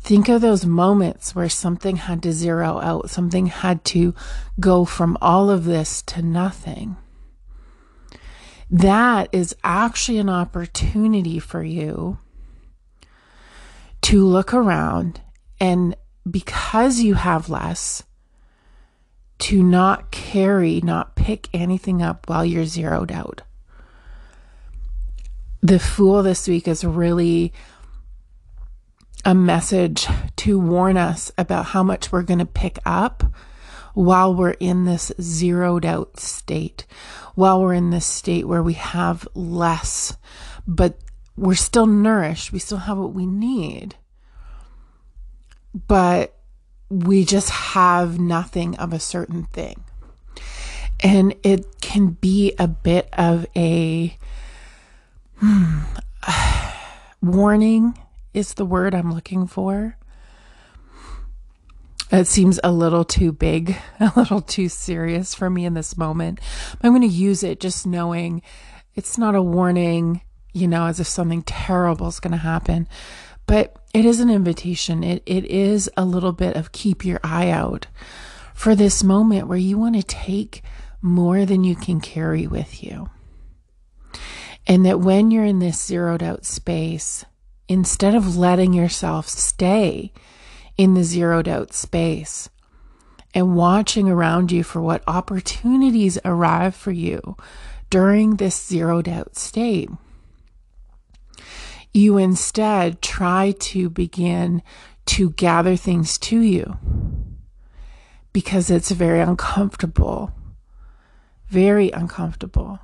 Think 0.00 0.28
of 0.28 0.40
those 0.40 0.64
moments 0.64 1.34
where 1.34 1.48
something 1.48 1.96
had 1.96 2.22
to 2.22 2.32
zero 2.32 2.78
out, 2.78 3.10
something 3.10 3.46
had 3.46 3.84
to 3.86 4.14
go 4.60 4.84
from 4.84 5.18
all 5.20 5.50
of 5.50 5.64
this 5.64 6.00
to 6.02 6.22
nothing. 6.22 6.96
That 8.70 9.28
is 9.32 9.54
actually 9.64 10.18
an 10.18 10.28
opportunity 10.28 11.38
for 11.38 11.62
you 11.62 12.18
to 14.02 14.24
look 14.24 14.54
around 14.54 15.20
and 15.60 15.96
because 16.30 17.00
you 17.00 17.14
have 17.14 17.48
less, 17.48 18.02
to 19.38 19.62
not 19.62 20.10
carry, 20.10 20.80
not 20.80 21.14
pick 21.14 21.48
anything 21.52 22.02
up 22.02 22.28
while 22.28 22.44
you're 22.44 22.64
zeroed 22.64 23.12
out. 23.12 23.42
The 25.62 25.78
Fool 25.78 26.22
this 26.22 26.48
week 26.48 26.68
is 26.68 26.84
really 26.84 27.52
a 29.24 29.34
message 29.34 30.06
to 30.36 30.58
warn 30.58 30.96
us 30.96 31.32
about 31.36 31.66
how 31.66 31.82
much 31.82 32.12
we're 32.12 32.22
going 32.22 32.38
to 32.38 32.46
pick 32.46 32.78
up 32.86 33.24
while 33.94 34.34
we're 34.34 34.50
in 34.50 34.84
this 34.84 35.10
zeroed 35.20 35.84
out 35.84 36.20
state, 36.20 36.86
while 37.34 37.60
we're 37.60 37.74
in 37.74 37.90
this 37.90 38.06
state 38.06 38.46
where 38.46 38.62
we 38.62 38.74
have 38.74 39.26
less, 39.34 40.16
but 40.66 40.98
we're 41.36 41.54
still 41.54 41.86
nourished, 41.86 42.52
we 42.52 42.58
still 42.58 42.78
have 42.78 42.98
what 42.98 43.12
we 43.12 43.26
need, 43.26 43.96
but 45.86 46.36
we 46.88 47.24
just 47.24 47.50
have 47.50 48.18
nothing 48.18 48.76
of 48.76 48.92
a 48.92 49.00
certain 49.00 49.44
thing. 49.44 49.84
And 51.00 51.34
it 51.42 51.80
can 51.80 52.08
be 52.08 52.54
a 52.58 52.66
bit 52.66 53.08
of 53.12 53.46
a 53.54 54.16
hmm, 55.38 55.80
warning, 57.22 57.98
is 58.32 58.54
the 58.54 58.64
word 58.64 58.94
I'm 58.94 59.12
looking 59.12 59.46
for. 59.46 59.96
it 62.10 62.26
seems 62.26 62.60
a 62.62 62.72
little 62.72 63.04
too 63.04 63.32
big, 63.32 63.76
a 64.00 64.12
little 64.16 64.40
too 64.40 64.68
serious 64.68 65.34
for 65.34 65.50
me 65.50 65.64
in 65.66 65.74
this 65.74 65.96
moment. 65.98 66.40
I'm 66.82 66.92
going 66.92 67.02
to 67.02 67.08
use 67.08 67.42
it 67.42 67.60
just 67.60 67.86
knowing 67.86 68.42
it's 68.94 69.18
not 69.18 69.34
a 69.34 69.42
warning, 69.42 70.22
you 70.56 70.66
know, 70.66 70.86
as 70.86 70.98
if 70.98 71.06
something 71.06 71.42
terrible 71.42 72.08
is 72.08 72.18
going 72.18 72.32
to 72.32 72.38
happen, 72.38 72.88
but 73.46 73.76
it 73.92 74.06
is 74.06 74.20
an 74.20 74.30
invitation. 74.30 75.04
It, 75.04 75.22
it 75.26 75.44
is 75.44 75.90
a 75.96 76.04
little 76.04 76.32
bit 76.32 76.56
of 76.56 76.72
keep 76.72 77.04
your 77.04 77.20
eye 77.22 77.50
out 77.50 77.86
for 78.54 78.74
this 78.74 79.04
moment 79.04 79.48
where 79.48 79.58
you 79.58 79.76
want 79.76 79.96
to 79.96 80.02
take 80.02 80.62
more 81.02 81.44
than 81.44 81.62
you 81.62 81.76
can 81.76 82.00
carry 82.00 82.46
with 82.46 82.82
you. 82.82 83.10
And 84.66 84.84
that 84.86 84.98
when 84.98 85.30
you're 85.30 85.44
in 85.44 85.58
this 85.58 85.80
zeroed 85.80 86.22
out 86.22 86.46
space, 86.46 87.24
instead 87.68 88.14
of 88.14 88.36
letting 88.36 88.72
yourself 88.72 89.28
stay 89.28 90.12
in 90.78 90.94
the 90.94 91.04
zeroed 91.04 91.48
out 91.48 91.74
space 91.74 92.48
and 93.34 93.54
watching 93.54 94.08
around 94.08 94.50
you 94.50 94.64
for 94.64 94.80
what 94.80 95.04
opportunities 95.06 96.18
arrive 96.24 96.74
for 96.74 96.92
you 96.92 97.36
during 97.90 98.36
this 98.36 98.66
zeroed 98.66 99.08
out 99.08 99.36
state, 99.36 99.90
you 101.96 102.18
instead 102.18 103.00
try 103.00 103.52
to 103.58 103.88
begin 103.90 104.62
to 105.06 105.30
gather 105.30 105.76
things 105.76 106.18
to 106.18 106.40
you 106.40 106.78
because 108.32 108.70
it's 108.70 108.90
very 108.90 109.20
uncomfortable, 109.20 110.32
very 111.48 111.90
uncomfortable 111.90 112.78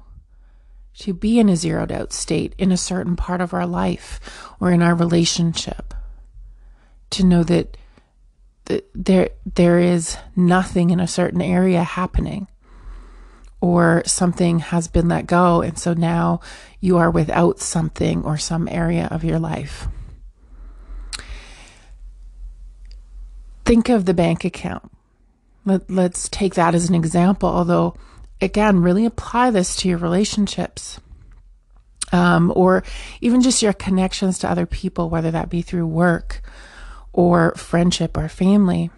to 0.99 1.13
be 1.15 1.39
in 1.39 1.49
a 1.49 1.57
zeroed 1.57 1.91
out 1.93 2.13
state 2.13 2.55
in 2.59 2.71
a 2.71 2.77
certain 2.77 3.17
part 3.17 3.41
of 3.41 3.53
our 3.53 3.67
life 3.67 4.21
or 4.61 4.71
in 4.71 4.83
our 4.83 4.95
relationship. 4.95 5.95
To 7.11 7.25
know 7.25 7.43
that, 7.45 7.77
there 8.95 9.31
there 9.45 9.79
is 9.79 10.17
nothing 10.35 10.91
in 10.91 11.01
a 11.01 11.09
certain 11.09 11.43
area 11.43 11.83
happening 11.83 12.47
or 13.63 14.03
something 14.05 14.59
has 14.59 14.89
been 14.89 15.07
let 15.07 15.25
go 15.25 15.63
and 15.63 15.79
so 15.79 15.95
now 15.95 16.41
you 16.81 16.99
are 16.99 17.11
without 17.11 17.61
something 17.61 18.25
or 18.25 18.37
some 18.37 18.67
area 18.67 19.07
of 19.13 19.23
your 19.23 19.39
life. 19.39 19.87
Think 23.65 23.89
of 23.89 24.05
the 24.05 24.15
bank 24.15 24.45
account. 24.45 24.91
Let, 25.65 25.89
let's 25.89 26.29
take 26.29 26.57
that 26.57 26.75
as 26.75 26.89
an 26.89 26.97
example, 26.97 27.49
although 27.49 27.95
again, 28.41 28.83
really 28.83 29.07
apply 29.07 29.53
this 29.53 29.77
to 29.77 29.89
your 29.89 29.99
relationships. 29.99 31.01
Um, 32.11 32.53
or 32.57 32.83
even 33.21 33.41
just 33.41 33.63
your 33.63 33.73
connections 33.73 34.41
to 34.41 34.51
other 34.51 34.67
people, 34.67 35.09
whether 35.09 35.31
that 35.31 35.49
be 35.49 35.63
through 35.63 35.87
work 35.87 36.43
or 37.13 37.55
friendship 37.55 38.19
or 38.19 38.29
family. 38.29 38.91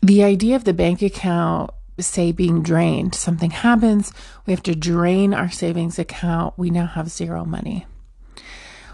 The 0.00 0.22
idea 0.22 0.54
of 0.54 0.64
the 0.64 0.72
bank 0.72 1.02
account, 1.02 1.72
say, 2.02 2.32
being 2.32 2.62
drained, 2.62 3.14
something 3.14 3.50
happens, 3.50 4.12
we 4.46 4.52
have 4.52 4.62
to 4.64 4.74
drain 4.74 5.34
our 5.34 5.50
savings 5.50 5.98
account, 5.98 6.54
we 6.56 6.70
now 6.70 6.86
have 6.86 7.10
zero 7.10 7.44
money. 7.44 7.86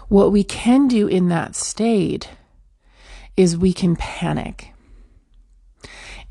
What 0.07 0.31
we 0.31 0.43
can 0.43 0.87
do 0.87 1.07
in 1.07 1.29
that 1.29 1.55
state 1.55 2.29
is 3.37 3.57
we 3.57 3.73
can 3.73 3.95
panic 3.95 4.73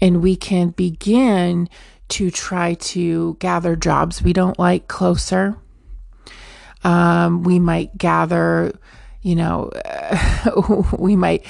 and 0.01 0.23
we 0.23 0.37
can 0.37 0.71
begin 0.71 1.69
to 2.09 2.31
try 2.31 2.75
to 2.75 3.37
gather 3.39 3.77
jobs 3.77 4.23
we 4.23 4.33
don't 4.33 4.59
like 4.59 4.89
closer. 4.89 5.57
Um, 6.85 7.43
we 7.43 7.59
might 7.59 7.97
gather, 7.99 8.73
you 9.23 9.35
know, 9.37 9.71
we 10.99 11.17
might 11.17 11.45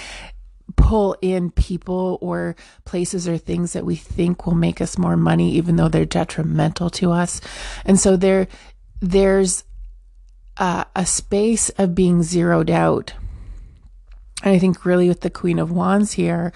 pull 0.76 1.16
in 1.22 1.50
people 1.50 2.18
or 2.20 2.54
places 2.84 3.26
or 3.26 3.38
things 3.38 3.72
that 3.72 3.86
we 3.86 3.96
think 3.96 4.46
will 4.46 4.54
make 4.54 4.80
us 4.80 4.98
more 4.98 5.16
money, 5.16 5.52
even 5.52 5.76
though 5.76 5.88
they're 5.88 6.04
detrimental 6.04 6.90
to 6.90 7.10
us. 7.10 7.40
And 7.84 7.98
so 7.98 8.16
there, 8.16 8.48
there's 9.00 9.64
a, 10.56 10.86
a 10.94 11.06
space 11.06 11.70
of 11.70 11.94
being 11.94 12.22
zeroed 12.22 12.70
out. 12.70 13.14
And 14.42 14.54
I 14.54 14.58
think 14.58 14.84
really 14.84 15.08
with 15.08 15.22
the 15.22 15.30
Queen 15.30 15.58
of 15.58 15.70
Wands 15.70 16.12
here, 16.12 16.52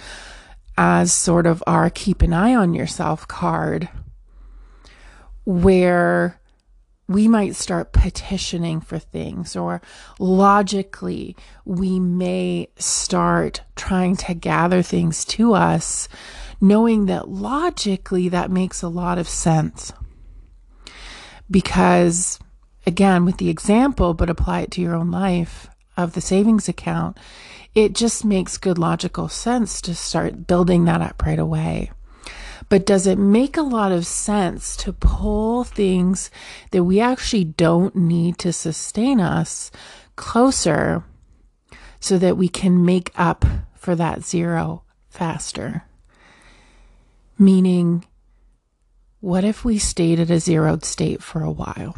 as 0.77 1.13
sort 1.13 1.47
of 1.47 1.63
our 1.67 1.91
keep 1.91 2.23
an 2.23 2.33
eye 2.33 2.55
on 2.55 2.75
yourself 2.75 3.27
card, 3.29 3.89
where 5.45 6.41
we 7.09 7.29
might 7.29 7.55
start 7.57 7.93
petitioning 7.93 8.81
for 8.81 8.99
things, 8.99 9.57
or 9.57 9.83
logically, 10.19 11.37
we 11.65 11.99
may 12.01 12.69
start 12.77 13.62
trying 13.77 14.17
to 14.17 14.35
gather 14.35 14.83
things 14.83 15.25
to 15.27 15.55
us, 15.55 16.09
knowing 16.61 17.07
that 17.07 17.29
logically 17.29 18.29
that 18.29 18.51
makes 18.51 18.83
a 18.83 18.88
lot 18.88 19.19
of 19.19 19.29
sense. 19.29 19.93
Because, 21.51 22.38
again, 22.87 23.25
with 23.25 23.37
the 23.38 23.51
example, 23.51 24.15
but 24.15 24.31
apply 24.31 24.61
it 24.61 24.71
to 24.73 24.81
your 24.81 24.95
own 24.95 25.11
life 25.11 25.69
of 25.97 26.15
the 26.15 26.21
savings 26.21 26.69
account, 26.69 27.19
it 27.75 27.95
just 27.95 28.25
makes 28.25 28.59
good 28.59 28.79
logical 28.79 29.29
sense 29.29 29.81
to 29.83 29.95
start 29.95 30.47
building 30.47 30.85
that 30.85 31.01
up 31.03 31.23
right 31.25 31.38
away. 31.38 31.91
But 32.73 32.87
does 32.87 33.07
it 33.07 33.19
make 33.19 33.59
a 33.59 33.63
lot 33.63 33.93
of 33.93 34.07
sense 34.07 34.79
to 34.79 34.95
pull 34.95 35.63
things 35.63 36.31
that 36.71 36.85
we 36.85 37.01
actually 37.01 37.45
don't 37.45 37.95
need 37.95 38.39
to 38.39 38.51
sustain 38.51 39.21
us 39.21 39.71
closer 40.17 41.05
so 42.01 42.17
that 42.17 42.39
we 42.39 42.49
can 42.49 42.83
make 42.83 43.13
up 43.15 43.45
for 43.75 43.95
that 43.97 44.25
zero 44.25 44.85
faster? 45.11 45.85
Meaning, 47.39 48.07
what 49.21 49.45
if 49.45 49.67
we 49.67 49.77
stayed 49.77 50.19
at 50.19 50.31
a 50.31 50.41
zeroed 50.41 50.83
state 50.83 51.23
for 51.23 51.43
a 51.43 51.53
while? 51.53 51.95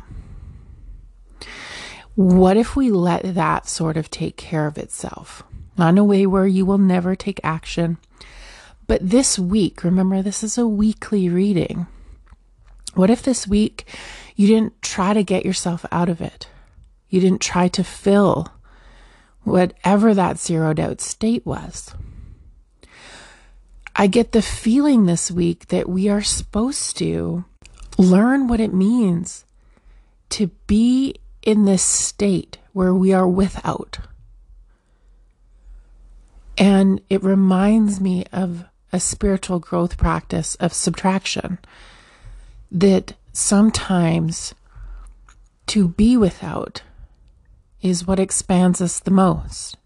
What 2.17 2.57
if 2.57 2.75
we 2.75 2.91
let 2.91 3.37
that 3.37 3.69
sort 3.69 3.97
of 3.97 4.11
take 4.11 4.37
care 4.37 4.67
of 4.67 4.77
itself? 4.77 5.45
not 5.77 5.91
in 5.91 5.99
a 5.99 6.05
way 6.05 6.27
where 6.27 6.47
you 6.47 6.65
will 6.65 6.79
never 6.79 7.17
take 7.17 7.41
action. 7.43 7.99
But 8.87 9.09
this 9.09 9.39
week, 9.39 9.83
remember, 9.83 10.23
this 10.23 10.43
is 10.43 10.59
a 10.59 10.67
weekly 10.67 11.29
reading. 11.29 11.87
What 12.95 13.11
if 13.11 13.23
this 13.23 13.47
week 13.47 13.87
you 14.37 14.47
didn't 14.47 14.81
try 14.83 15.15
to 15.15 15.23
get 15.23 15.45
yourself 15.45 15.85
out 15.91 16.09
of 16.09 16.21
it? 16.21 16.49
You 17.09 17.21
didn't 17.21 17.41
try 17.41 17.69
to 17.69 17.85
fill 17.85 18.49
whatever 19.43 20.15
that 20.15 20.39
zeroed 20.39 20.81
out 20.81 21.01
state 21.01 21.45
was. 21.47 21.95
I 23.97 24.07
get 24.07 24.33
the 24.33 24.43
feeling 24.43 25.07
this 25.07 25.31
week 25.31 25.69
that 25.69 25.89
we 25.89 26.09
are 26.09 26.23
supposed 26.23 26.97
to 26.99 27.45
learn 27.97 28.49
what 28.49 28.61
it 28.61 28.75
means 28.75 29.45
to 30.31 30.49
be 30.67 31.15
in 31.43 31.65
this 31.65 31.83
state 31.83 32.59
where 32.73 32.93
we 32.93 33.13
are 33.13 33.29
without. 33.29 33.99
And 36.59 37.01
it 37.09 37.23
reminds 37.23 38.01
me 38.01 38.25
of 38.33 38.65
a 38.95 39.01
spiritual 39.01 39.59
growth 39.59 39.97
practice 39.97 40.55
of 40.55 40.73
subtraction 40.73 41.59
that 42.71 43.15
sometimes 43.33 44.55
to 45.67 45.89
be 45.89 46.17
without 46.17 46.81
is 47.83 48.07
what 48.07 48.21
expands 48.21 48.81
us 48.81 49.01
the 49.01 49.11
most. 49.11 49.77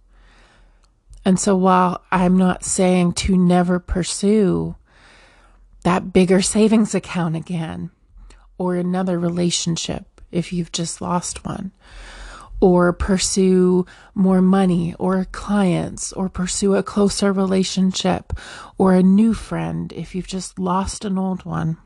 And 1.24 1.40
so 1.40 1.56
while 1.56 2.04
I'm 2.10 2.36
not 2.36 2.64
saying 2.64 3.14
to 3.14 3.38
never 3.38 3.78
pursue 3.78 4.76
that 5.84 6.12
bigger 6.12 6.42
savings 6.42 6.94
account 6.94 7.34
again 7.34 7.90
or 8.58 8.74
another 8.74 9.18
relationship 9.18 10.20
if 10.30 10.52
you've 10.52 10.70
just 10.70 11.00
lost 11.00 11.46
one, 11.46 11.72
or 12.60 12.92
pursue 12.92 13.86
more 14.14 14.42
money 14.42 14.94
or 14.98 15.24
clients 15.26 16.12
or 16.12 16.28
pursue 16.28 16.74
a 16.74 16.82
closer 16.82 17.32
relationship 17.32 18.32
or 18.76 18.94
a 18.94 19.02
new 19.02 19.32
friend 19.32 19.92
if 19.92 20.14
you've 20.14 20.26
just 20.26 20.58
lost 20.58 21.04
an 21.04 21.18
old 21.18 21.44
one. 21.44 21.76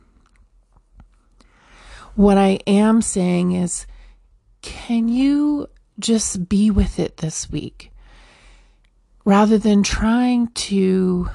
What 2.15 2.39
I 2.39 2.59
am 2.67 3.03
saying 3.03 3.53
is, 3.53 3.87
can 4.63 5.09
you 5.09 5.69
just 5.99 6.49
be 6.49 6.71
with 6.71 6.99
it 6.99 7.19
this 7.19 7.51
week 7.51 7.91
rather 9.25 9.59
than 9.59 9.83
trying 9.83 10.49
to 10.49 11.29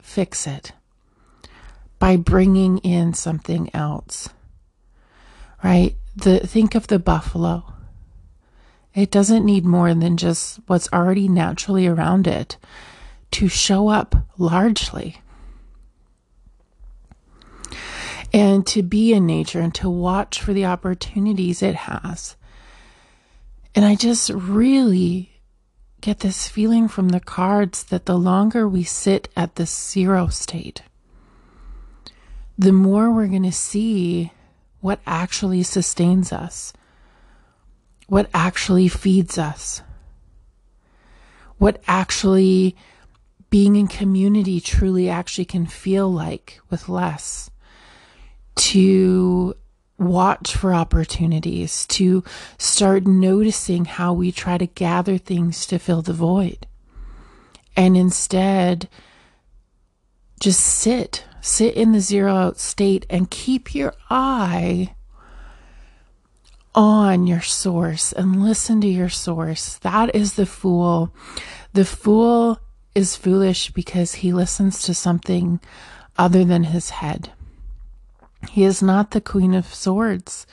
fix 0.00 0.46
it 0.46 0.72
by 1.98 2.16
bringing 2.16 2.78
in 2.78 3.12
something 3.12 3.70
else? 3.74 4.28
Right? 5.62 5.96
The 6.16 6.40
think 6.40 6.74
of 6.74 6.86
the 6.86 6.98
buffalo 6.98 7.73
it 8.94 9.10
doesn't 9.10 9.44
need 9.44 9.64
more 9.64 9.92
than 9.92 10.16
just 10.16 10.60
what's 10.66 10.88
already 10.92 11.28
naturally 11.28 11.86
around 11.86 12.26
it 12.26 12.56
to 13.32 13.48
show 13.48 13.88
up 13.88 14.14
largely. 14.38 15.20
And 18.32 18.66
to 18.68 18.82
be 18.82 19.12
in 19.12 19.26
nature 19.26 19.60
and 19.60 19.74
to 19.76 19.90
watch 19.90 20.40
for 20.40 20.52
the 20.52 20.66
opportunities 20.66 21.62
it 21.62 21.74
has. 21.74 22.36
And 23.74 23.84
I 23.84 23.96
just 23.96 24.30
really 24.30 25.40
get 26.00 26.20
this 26.20 26.48
feeling 26.48 26.86
from 26.86 27.08
the 27.08 27.20
cards 27.20 27.84
that 27.84 28.06
the 28.06 28.18
longer 28.18 28.68
we 28.68 28.84
sit 28.84 29.28
at 29.36 29.56
the 29.56 29.66
zero 29.66 30.28
state, 30.28 30.82
the 32.58 32.72
more 32.72 33.10
we're 33.10 33.26
going 33.26 33.42
to 33.42 33.52
see 33.52 34.32
what 34.80 35.00
actually 35.06 35.62
sustains 35.62 36.32
us, 36.32 36.72
what 38.14 38.30
actually 38.32 38.86
feeds 38.86 39.38
us, 39.38 39.82
what 41.58 41.82
actually 41.88 42.76
being 43.50 43.74
in 43.74 43.88
community 43.88 44.60
truly 44.60 45.08
actually 45.08 45.44
can 45.44 45.66
feel 45.66 46.08
like 46.08 46.60
with 46.70 46.88
less. 46.88 47.50
To 48.54 49.56
watch 49.98 50.54
for 50.54 50.72
opportunities, 50.72 51.86
to 51.86 52.22
start 52.56 53.04
noticing 53.04 53.84
how 53.84 54.12
we 54.12 54.30
try 54.30 54.58
to 54.58 54.66
gather 54.66 55.18
things 55.18 55.66
to 55.66 55.80
fill 55.80 56.02
the 56.02 56.12
void. 56.12 56.68
And 57.76 57.96
instead, 57.96 58.88
just 60.38 60.60
sit, 60.60 61.24
sit 61.40 61.74
in 61.74 61.90
the 61.90 62.00
zero 62.00 62.32
out 62.32 62.58
state 62.60 63.06
and 63.10 63.28
keep 63.28 63.74
your 63.74 63.92
eye 64.08 64.94
on 66.74 67.26
your 67.26 67.40
source 67.40 68.12
and 68.12 68.42
listen 68.42 68.80
to 68.80 68.88
your 68.88 69.08
source. 69.08 69.76
That 69.78 70.14
is 70.14 70.34
the 70.34 70.46
fool. 70.46 71.14
The 71.72 71.84
fool 71.84 72.58
is 72.94 73.16
foolish 73.16 73.70
because 73.70 74.14
he 74.14 74.32
listens 74.32 74.82
to 74.82 74.94
something 74.94 75.60
other 76.16 76.44
than 76.44 76.64
his 76.64 76.90
head. 76.90 77.32
He 78.50 78.64
is 78.64 78.82
not 78.82 79.12
the 79.12 79.20
Queen 79.20 79.54
of 79.54 79.72
Swords. 79.72 80.46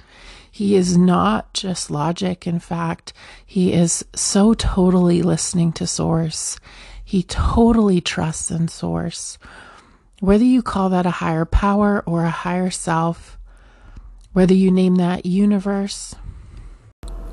He 0.49 0.75
is 0.75 0.97
not 0.97 1.53
just 1.53 1.91
logic. 1.91 2.47
In 2.47 2.60
fact, 2.60 3.13
he 3.45 3.73
is 3.73 4.05
so 4.15 4.53
totally 4.53 5.21
listening 5.21 5.71
to 5.73 5.88
Source. 5.88 6.60
He 7.03 7.23
totally 7.23 8.01
trusts 8.01 8.51
in 8.51 8.67
Source. 8.67 9.38
Whether 10.19 10.43
you 10.43 10.62
call 10.62 10.89
that 10.89 11.05
a 11.05 11.12
higher 11.12 11.45
power 11.45 12.03
or 12.05 12.25
a 12.25 12.29
higher 12.29 12.69
self, 12.69 13.38
whether 14.33 14.53
you 14.53 14.71
name 14.71 14.95
that 14.95 15.25
universe, 15.25 16.15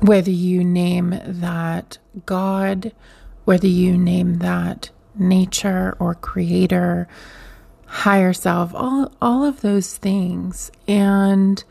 whether 0.01 0.31
you 0.31 0.63
name 0.63 1.19
that 1.25 1.97
God, 2.25 2.93
whether 3.45 3.67
you 3.67 3.97
name 3.97 4.39
that 4.39 4.89
nature 5.15 5.95
or 5.99 6.15
creator, 6.15 7.07
higher 7.85 8.33
self, 8.33 8.73
all, 8.73 9.11
all 9.21 9.43
of 9.43 9.61
those 9.61 9.97
things. 9.97 10.71
And 10.87 11.63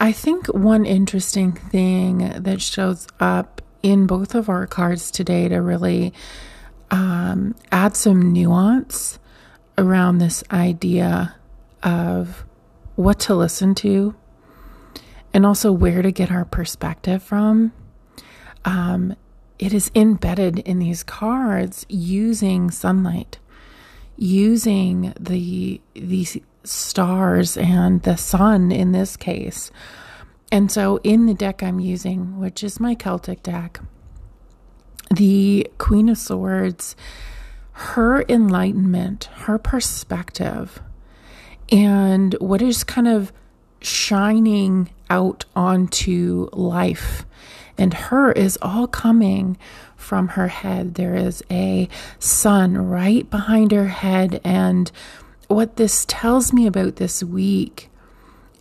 I 0.00 0.12
think 0.12 0.46
one 0.48 0.84
interesting 0.84 1.52
thing 1.52 2.32
that 2.42 2.60
shows 2.60 3.06
up 3.20 3.62
in 3.82 4.06
both 4.06 4.34
of 4.34 4.48
our 4.48 4.66
cards 4.66 5.10
today 5.10 5.48
to 5.48 5.60
really 5.60 6.12
um, 6.90 7.54
add 7.70 7.96
some 7.96 8.32
nuance 8.32 9.18
around 9.76 10.18
this 10.18 10.42
idea 10.50 11.34
of 11.82 12.44
what 12.96 13.18
to 13.20 13.34
listen 13.34 13.74
to 13.74 14.14
and 15.32 15.44
also 15.44 15.72
where 15.72 16.02
to 16.02 16.12
get 16.12 16.30
our 16.30 16.44
perspective 16.44 17.22
from. 17.22 17.72
Um, 18.64 19.16
it 19.58 19.72
is 19.72 19.90
embedded 19.94 20.60
in 20.60 20.78
these 20.78 21.02
cards 21.02 21.86
using 21.88 22.70
sunlight 22.70 23.38
using 24.16 25.12
the 25.18 25.80
these 25.94 26.36
stars 26.62 27.56
and 27.56 28.02
the 28.02 28.16
sun 28.16 28.72
in 28.72 28.92
this 28.92 29.16
case. 29.16 29.70
And 30.50 30.70
so 30.70 31.00
in 31.02 31.26
the 31.26 31.34
deck 31.34 31.62
I'm 31.62 31.80
using, 31.80 32.38
which 32.38 32.62
is 32.62 32.78
my 32.78 32.94
Celtic 32.94 33.42
deck, 33.42 33.80
the 35.10 35.68
Queen 35.78 36.08
of 36.08 36.18
Swords, 36.18 36.94
her 37.72 38.22
enlightenment, 38.28 39.24
her 39.34 39.58
perspective, 39.58 40.80
and 41.70 42.34
what 42.34 42.62
is 42.62 42.84
kind 42.84 43.08
of 43.08 43.32
shining 43.80 44.90
out 45.10 45.44
onto 45.54 46.48
life 46.52 47.26
and 47.76 47.94
her 47.94 48.32
is 48.32 48.58
all 48.62 48.86
coming 48.86 49.56
from 49.96 50.28
her 50.28 50.48
head. 50.48 50.94
There 50.94 51.14
is 51.14 51.42
a 51.50 51.88
sun 52.18 52.76
right 52.76 53.28
behind 53.28 53.72
her 53.72 53.88
head. 53.88 54.40
And 54.44 54.90
what 55.48 55.76
this 55.76 56.04
tells 56.06 56.52
me 56.52 56.66
about 56.66 56.96
this 56.96 57.22
week 57.22 57.90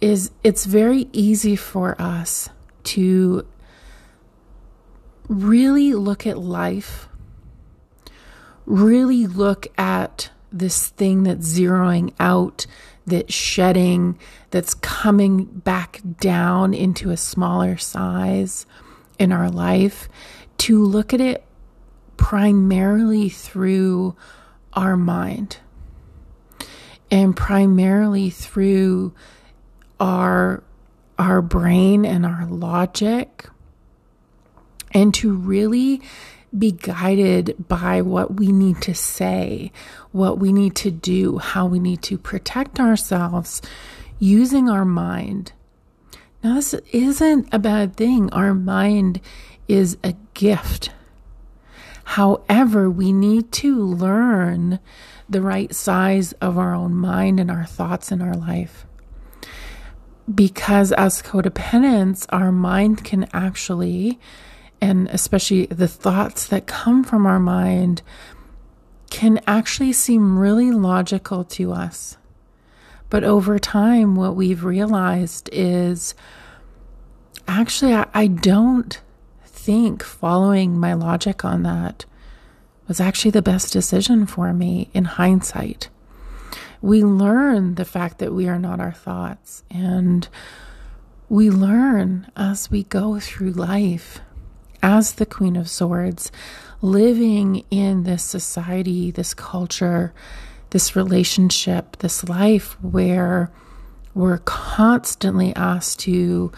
is 0.01 0.31
it's 0.43 0.65
very 0.65 1.07
easy 1.13 1.55
for 1.55 1.99
us 2.01 2.49
to 2.83 3.45
really 5.29 5.93
look 5.93 6.27
at 6.27 6.37
life, 6.37 7.07
really 8.65 9.27
look 9.27 9.67
at 9.77 10.29
this 10.51 10.89
thing 10.89 11.23
that's 11.23 11.57
zeroing 11.57 12.13
out, 12.19 12.65
that's 13.05 13.33
shedding, 13.33 14.17
that's 14.51 14.73
coming 14.75 15.45
back 15.45 16.01
down 16.19 16.73
into 16.73 17.09
a 17.09 17.17
smaller 17.17 17.77
size 17.77 18.65
in 19.19 19.31
our 19.31 19.49
life 19.49 20.09
to 20.59 20.83
look 20.83 21.13
at 21.13 21.21
it 21.21 21.43
primarily 22.17 23.29
through 23.29 24.15
our 24.73 24.95
mind 24.95 25.57
and 27.11 27.35
primarily 27.35 28.29
through 28.29 29.13
our 29.99 30.63
our 31.19 31.41
brain 31.41 32.05
and 32.05 32.25
our 32.25 32.45
logic 32.47 33.47
and 34.91 35.13
to 35.13 35.31
really 35.31 36.01
be 36.57 36.71
guided 36.71 37.55
by 37.67 38.01
what 38.01 38.35
we 38.35 38.51
need 38.51 38.81
to 38.81 38.93
say, 38.93 39.71
what 40.11 40.39
we 40.39 40.53
need 40.53 40.75
to 40.75 40.91
do, 40.91 41.37
how 41.39 41.65
we 41.65 41.79
need 41.79 42.01
to 42.03 42.17
protect 42.17 42.79
ourselves 42.79 43.61
using 44.19 44.69
our 44.69 44.85
mind 44.85 45.51
now, 46.43 46.55
this 46.55 46.73
isn't 46.91 47.47
a 47.53 47.59
bad 47.59 47.95
thing. 47.95 48.29
Our 48.33 48.53
mind 48.53 49.21
is 49.69 49.97
a 50.03 50.13
gift. 50.33 50.91
However, 52.03 52.89
we 52.89 53.13
need 53.13 53.49
to 53.53 53.81
learn 53.81 54.79
the 55.29 55.41
right 55.41 55.73
size 55.73 56.33
of 56.33 56.57
our 56.57 56.75
own 56.75 56.95
mind 56.95 57.39
and 57.39 57.49
our 57.49 57.65
thoughts 57.65 58.11
in 58.11 58.21
our 58.21 58.35
life. 58.35 58.85
Because 60.33 60.91
as 60.91 61.21
codependents, 61.21 62.25
our 62.27 62.51
mind 62.51 63.05
can 63.05 63.29
actually, 63.31 64.19
and 64.83 65.07
especially 65.11 65.65
the 65.67 65.87
thoughts 65.87 66.45
that 66.47 66.67
come 66.67 67.05
from 67.05 67.25
our 67.25 67.39
mind, 67.39 68.01
can 69.09 69.39
actually 69.47 69.93
seem 69.93 70.37
really 70.37 70.71
logical 70.71 71.45
to 71.45 71.71
us. 71.71 72.17
But 73.09 73.23
over 73.23 73.57
time, 73.57 74.17
what 74.17 74.35
we've 74.35 74.65
realized 74.65 75.49
is 75.53 76.15
actually, 77.47 77.93
I, 77.93 78.07
I 78.13 78.27
don't 78.27 78.99
think 79.45 80.03
following 80.03 80.77
my 80.77 80.93
logic 80.93 81.45
on 81.45 81.63
that 81.63 82.03
was 82.89 82.99
actually 82.99 83.31
the 83.31 83.41
best 83.41 83.71
decision 83.71 84.25
for 84.25 84.51
me 84.51 84.89
in 84.93 85.05
hindsight. 85.05 85.87
We 86.81 87.05
learn 87.05 87.75
the 87.75 87.85
fact 87.85 88.17
that 88.17 88.33
we 88.33 88.49
are 88.49 88.59
not 88.59 88.81
our 88.81 88.91
thoughts, 88.91 89.63
and 89.71 90.27
we 91.29 91.49
learn 91.49 92.29
as 92.35 92.69
we 92.69 92.83
go 92.83 93.21
through 93.21 93.51
life 93.51 94.19
as 94.83 95.13
the 95.13 95.25
Queen 95.25 95.55
of 95.55 95.69
Swords, 95.69 96.31
living 96.81 97.63
in 97.71 98.03
this 98.03 98.21
society, 98.21 99.09
this 99.09 99.33
culture, 99.33 100.13
this 100.71 100.95
relationship, 100.95 101.97
this 101.99 102.27
life 102.27 102.77
where 102.83 103.49
we're 104.13 104.39
constantly 104.39 105.55
asked 105.55 105.99
to 106.01 106.51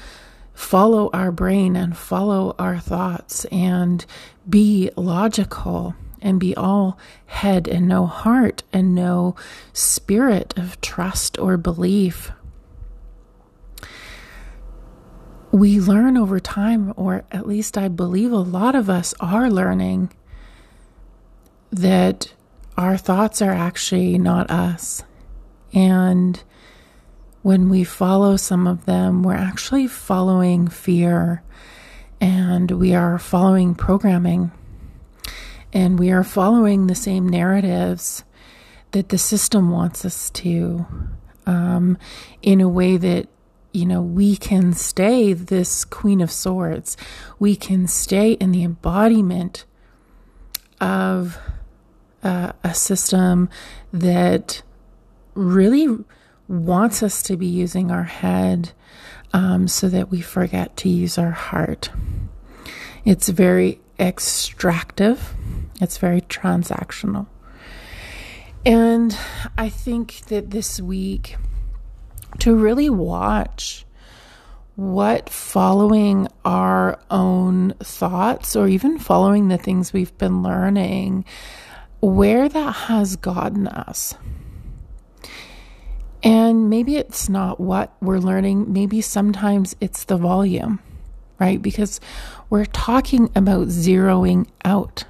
follow 0.55 1.09
our 1.13 1.31
brain 1.31 1.75
and 1.75 1.95
follow 1.95 2.55
our 2.57 2.79
thoughts 2.79 3.45
and 3.45 4.05
be 4.49 4.89
logical 4.97 5.95
and 6.21 6.39
be 6.39 6.55
all 6.55 6.97
head 7.27 7.67
and 7.67 7.87
no 7.87 8.07
heart 8.07 8.63
and 8.73 8.95
no 8.95 9.35
spirit 9.73 10.53
of 10.57 10.81
trust 10.81 11.37
or 11.37 11.57
belief. 11.57 12.31
We 15.55 15.79
learn 15.79 16.17
over 16.17 16.41
time, 16.41 16.91
or 16.97 17.23
at 17.31 17.47
least 17.47 17.77
I 17.77 17.87
believe 17.87 18.33
a 18.33 18.35
lot 18.35 18.75
of 18.75 18.89
us 18.89 19.13
are 19.21 19.49
learning, 19.49 20.11
that 21.71 22.33
our 22.75 22.97
thoughts 22.97 23.41
are 23.41 23.53
actually 23.53 24.17
not 24.17 24.51
us. 24.51 25.01
And 25.71 26.43
when 27.41 27.69
we 27.69 27.85
follow 27.85 28.35
some 28.35 28.67
of 28.67 28.83
them, 28.83 29.23
we're 29.23 29.35
actually 29.35 29.87
following 29.87 30.67
fear 30.67 31.41
and 32.19 32.71
we 32.71 32.93
are 32.93 33.17
following 33.17 33.75
programming 33.75 34.51
and 35.71 35.97
we 35.97 36.11
are 36.11 36.25
following 36.25 36.87
the 36.87 36.95
same 36.95 37.29
narratives 37.29 38.25
that 38.91 39.07
the 39.07 39.17
system 39.17 39.71
wants 39.71 40.03
us 40.03 40.29
to 40.31 40.85
um, 41.45 41.97
in 42.41 42.59
a 42.59 42.67
way 42.67 42.97
that 42.97 43.29
you 43.75 43.85
know, 43.85 44.01
we 44.01 44.37
can 44.37 44.73
stay 44.73 45.33
this 45.33 45.83
Queen 45.83 46.21
of 46.21 46.31
Swords. 46.31 46.95
We 47.37 47.55
can 47.55 47.87
stay 47.87 48.31
in 48.33 48.51
the 48.51 48.63
embodiment 48.63 49.65
of 50.79 51.37
uh, 52.23 52.53
a 52.63 52.73
system 52.73 53.49
that 53.91 54.61
really 55.33 55.87
wants 56.47 57.03
us 57.03 57.21
to 57.23 57.35
be 57.35 57.45
using 57.45 57.91
our 57.91 58.03
head 58.03 58.71
um, 59.33 59.67
so 59.67 59.89
that 59.89 60.09
we 60.09 60.21
forget 60.21 60.77
to 60.77 60.89
use 60.89 61.17
our 61.17 61.31
heart. 61.31 61.89
It's 63.03 63.29
very 63.29 63.81
extractive, 63.99 65.33
it's 65.81 65.97
very 65.97 66.21
transactional. 66.21 67.27
And 68.65 69.15
I 69.57 69.69
think 69.69 70.21
that 70.27 70.49
this 70.49 70.81
week, 70.81 71.35
to 72.39 72.55
really 72.55 72.89
watch 72.89 73.85
what 74.75 75.29
following 75.29 76.27
our 76.43 76.99
own 77.09 77.73
thoughts 77.79 78.55
or 78.55 78.67
even 78.67 78.99
following 78.99 79.47
the 79.47 79.57
things 79.57 79.93
we've 79.93 80.17
been 80.17 80.43
learning, 80.43 81.23
where 82.01 82.49
that 82.49 82.71
has 82.71 83.15
gotten 83.15 83.67
us. 83.67 84.15
And 86.23 86.69
maybe 86.69 86.97
it's 86.97 87.29
not 87.29 87.59
what 87.59 87.95
we're 88.01 88.19
learning, 88.19 88.73
maybe 88.73 88.99
sometimes 88.99 89.75
it's 89.79 90.05
the 90.05 90.17
volume, 90.17 90.79
right? 91.39 91.61
Because 91.61 92.01
we're 92.49 92.65
talking 92.65 93.29
about 93.35 93.67
zeroing 93.67 94.47
out 94.65 95.05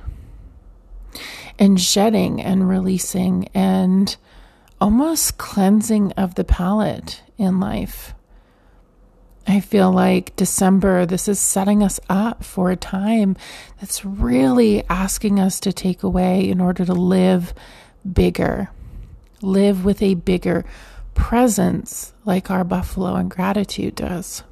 and 1.58 1.80
shedding 1.80 2.42
and 2.42 2.68
releasing 2.68 3.48
and 3.54 4.16
almost 4.86 5.40
cleansing 5.40 6.12
of 6.12 6.36
the 6.36 6.44
palate 6.44 7.24
in 7.40 7.60
life. 7.60 8.14
I 9.48 9.60
feel 9.60 9.92
like 9.92 10.36
December, 10.36 11.08
this 11.08 11.28
is 11.28 11.40
setting 11.40 11.82
us 11.82 12.00
up 12.08 12.44
for 12.44 12.70
a 12.70 12.76
time 12.76 13.36
that's 13.80 14.06
really 14.06 14.88
asking 14.88 15.40
us 15.40 15.60
to 15.62 15.74
take 15.74 16.04
away 16.04 16.48
in 16.48 16.62
order 16.62 16.86
to 16.86 16.94
live 16.94 17.52
bigger, 18.14 18.70
live 19.42 19.84
with 19.84 20.04
a 20.04 20.14
bigger 20.14 20.64
presence 21.16 22.14
like 22.24 22.52
our 22.52 22.64
buffalo 22.64 23.16
and 23.16 23.32
gratitude 23.32 23.96
does. 23.96 24.44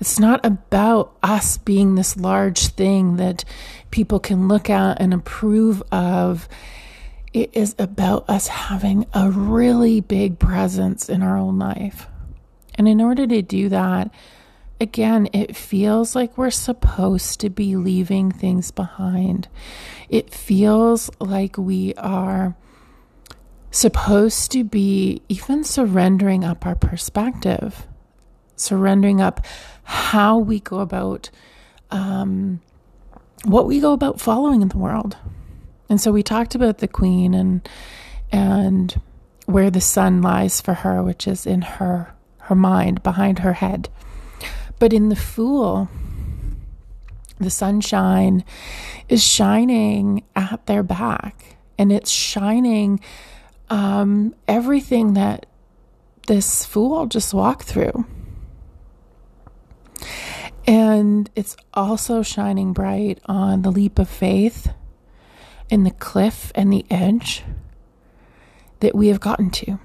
It's 0.00 0.18
not 0.18 0.44
about 0.44 1.16
us 1.22 1.56
being 1.56 1.94
this 1.94 2.16
large 2.16 2.66
thing 2.66 3.14
that 3.18 3.44
people 3.92 4.18
can 4.18 4.48
look 4.48 4.68
at 4.68 5.00
and 5.00 5.14
approve 5.14 5.84
of. 5.92 6.48
It 7.32 7.50
is 7.52 7.76
about 7.78 8.28
us 8.28 8.48
having 8.48 9.06
a 9.14 9.30
really 9.30 10.00
big 10.00 10.38
presence 10.38 11.08
in 11.08 11.22
our 11.22 11.36
own 11.36 11.58
life. 11.58 12.08
And 12.74 12.88
in 12.88 13.00
order 13.00 13.26
to 13.26 13.42
do 13.42 13.68
that, 13.68 14.10
again, 14.80 15.28
it 15.32 15.54
feels 15.54 16.16
like 16.16 16.36
we're 16.36 16.50
supposed 16.50 17.38
to 17.40 17.50
be 17.50 17.76
leaving 17.76 18.32
things 18.32 18.70
behind. 18.70 19.48
It 20.08 20.32
feels 20.32 21.10
like 21.20 21.56
we 21.56 21.94
are 21.94 22.56
supposed 23.70 24.50
to 24.52 24.64
be 24.64 25.22
even 25.28 25.62
surrendering 25.62 26.42
up 26.42 26.66
our 26.66 26.74
perspective, 26.74 27.86
surrendering 28.56 29.20
up 29.20 29.44
how 29.84 30.38
we 30.38 30.58
go 30.58 30.80
about 30.80 31.30
um, 31.90 32.60
what 33.44 33.66
we 33.66 33.80
go 33.80 33.92
about 33.92 34.20
following 34.20 34.62
in 34.62 34.68
the 34.68 34.78
world. 34.78 35.16
And 35.90 36.00
so 36.00 36.12
we 36.12 36.22
talked 36.22 36.54
about 36.54 36.78
the 36.78 36.88
queen 36.88 37.34
and 37.34 37.68
and 38.30 38.98
where 39.46 39.70
the 39.70 39.80
sun 39.80 40.22
lies 40.22 40.60
for 40.60 40.72
her, 40.72 41.02
which 41.02 41.26
is 41.26 41.44
in 41.46 41.62
her 41.62 42.14
her 42.42 42.54
mind, 42.54 43.02
behind 43.02 43.40
her 43.40 43.54
head. 43.54 43.88
But 44.78 44.92
in 44.92 45.08
the 45.08 45.16
fool, 45.16 45.90
the 47.38 47.50
sunshine 47.50 48.44
is 49.08 49.26
shining 49.26 50.22
at 50.36 50.64
their 50.66 50.84
back 50.84 51.56
and 51.76 51.90
it's 51.90 52.10
shining 52.10 53.00
um, 53.68 54.34
everything 54.46 55.14
that 55.14 55.46
this 56.28 56.64
fool 56.64 57.06
just 57.06 57.34
walked 57.34 57.64
through. 57.64 58.06
And 60.66 61.28
it's 61.34 61.56
also 61.74 62.22
shining 62.22 62.72
bright 62.72 63.20
on 63.26 63.62
the 63.62 63.72
leap 63.72 63.98
of 63.98 64.08
faith 64.08 64.72
in 65.70 65.84
the 65.84 65.90
cliff 65.90 66.52
and 66.54 66.72
the 66.72 66.84
edge 66.90 67.42
that 68.80 68.94
we 68.94 69.08
have 69.08 69.20
gotten 69.20 69.50
to. 69.50 69.78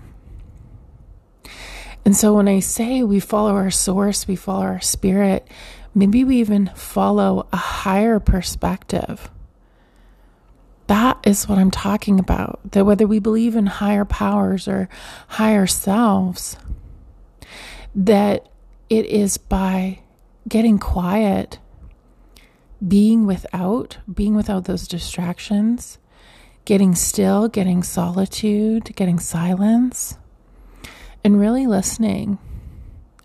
And 2.04 2.15
so 2.15 2.34
when 2.36 2.48
I 2.48 2.60
say 2.60 3.04
we 3.04 3.19
follow 3.19 3.52
our 3.56 3.71
source, 3.71 4.28
we 4.28 4.36
follow 4.36 4.63
our 4.63 4.82
spirit, 4.82 5.48
maybe 5.93 6.24
we 6.24 6.38
even 6.38 6.71
follow 6.76 7.48
a 7.52 7.58
higher 7.58 8.19
perspective 8.19 9.30
that 10.88 11.17
is 11.24 11.48
what 11.48 11.58
I'm 11.58 11.71
talking 11.71 12.19
about. 12.19 12.60
That 12.71 12.86
whether 12.86 13.08
we 13.08 13.19
believe 13.19 13.56
in 13.56 13.65
higher 13.65 14.06
powers 14.06 14.67
or 14.67 14.88
higher 15.28 15.67
selves, 15.67 16.58
that 17.95 18.48
it 18.89 19.06
is 19.08 19.38
by 19.38 20.00
getting 20.48 20.78
quiet, 20.78 21.58
being 22.88 23.26
without, 23.26 23.98
being 24.12 24.36
without 24.36 24.65
those 24.65 24.88
distractions, 24.88 25.98
getting 26.65 26.95
still, 26.95 27.48
getting 27.48 27.84
solitude, 27.84 28.95
getting 28.95 29.19
silence, 29.19 30.17
and 31.24 31.39
really 31.39 31.67
listening 31.67 32.38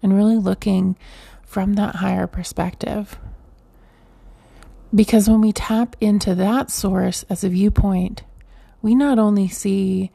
and 0.03 0.16
really 0.16 0.37
looking 0.37 0.96
from 1.44 1.75
that 1.75 1.96
higher 1.96 2.27
perspective. 2.27 3.18
Because 4.94 5.29
when 5.29 5.40
we 5.40 5.53
tap 5.53 5.94
into 6.01 6.35
that 6.35 6.70
source 6.70 7.25
as 7.29 7.44
a 7.44 7.49
viewpoint, 7.49 8.23
we 8.83 8.94
not 8.94 9.18
only 9.18 9.49
see 9.49 10.11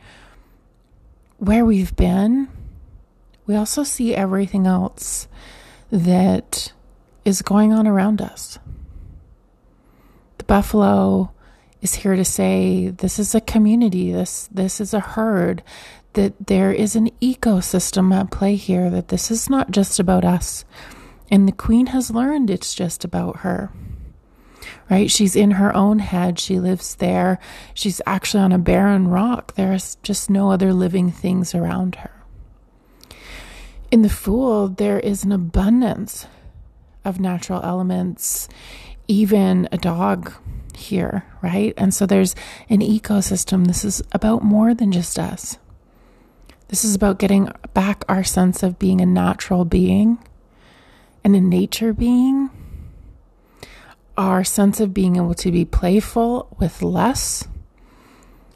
where 1.38 1.64
we've 1.66 1.96
been, 1.96 2.48
we 3.46 3.56
also 3.56 3.84
see 3.84 4.16
everything 4.16 4.66
else 4.66 5.28
that 5.92 6.74
is 7.24 7.42
going 7.42 7.72
on 7.72 7.88
around 7.88 8.22
us. 8.22 8.58
Buffalo 10.48 11.32
is 11.82 11.96
here 11.96 12.16
to 12.16 12.26
say 12.26 12.90
this 12.90 13.20
is 13.20 13.36
a 13.36 13.42
community, 13.42 14.12
this 14.12 14.48
this 14.52 14.80
is 14.80 14.94
a 14.94 15.00
herd, 15.00 15.64
that 16.14 16.34
there 16.48 16.72
is 16.72 16.96
an 16.96 17.10
ecosystem 17.22 18.14
at 18.14 18.32
play 18.32 18.56
here, 18.56 18.90
that 18.90 19.10
this 19.10 19.30
is 19.30 19.50
not 19.50 19.72
just 19.72 20.00
about 20.00 20.26
us. 20.26 20.66
And 21.32 21.48
the 21.48 21.52
queen 21.52 21.88
has 21.88 22.12
learned 22.12 22.50
it's 22.50 22.76
just 22.76 23.04
about 23.04 23.38
her 23.38 23.72
right? 24.90 25.10
She's 25.10 25.36
in 25.36 25.52
her 25.52 25.76
own 25.76 26.00
head. 26.00 26.40
She 26.40 26.60
lives 26.60 26.96
there. 26.96 27.40
She's 27.74 28.02
actually 28.06 28.44
on 28.44 28.52
a 28.52 28.58
barren 28.58 29.08
rock. 29.08 29.56
There's 29.56 29.96
just 30.04 30.30
no 30.30 30.52
other 30.52 30.74
living 30.74 31.12
things 31.12 31.56
around 31.56 31.96
her. 31.96 32.12
In 33.92 34.02
the 34.02 34.10
Fool, 34.10 34.68
there 34.68 35.00
is 35.00 35.24
an 35.24 35.32
abundance 35.32 36.28
of 37.04 37.20
natural 37.20 37.62
elements, 37.64 38.50
even 39.08 39.68
a 39.72 39.78
dog 39.78 40.34
here, 40.76 41.26
right? 41.42 41.74
And 41.78 41.94
so 41.94 42.06
there's 42.06 42.36
an 42.70 42.80
ecosystem. 42.80 43.68
This 43.68 43.86
is 43.86 44.02
about 44.12 44.44
more 44.44 44.74
than 44.74 44.92
just 44.92 45.18
us. 45.18 45.58
This 46.68 46.84
is 46.84 46.96
about 46.96 47.20
getting 47.20 47.50
back 47.74 48.04
our 48.10 48.24
sense 48.24 48.64
of 48.64 48.80
being 48.80 49.00
a 49.00 49.06
natural 49.06 49.66
being 49.66 50.18
and 51.24 51.36
a 51.36 51.42
nature 51.42 51.94
being 51.94 52.50
our 54.18 54.44
sense 54.44 54.80
of 54.80 54.94
being 54.94 55.18
able 55.18 55.34
to 55.36 55.52
be 55.52 55.66
playful 55.66 56.56
with 56.60 56.82
less, 56.82 57.48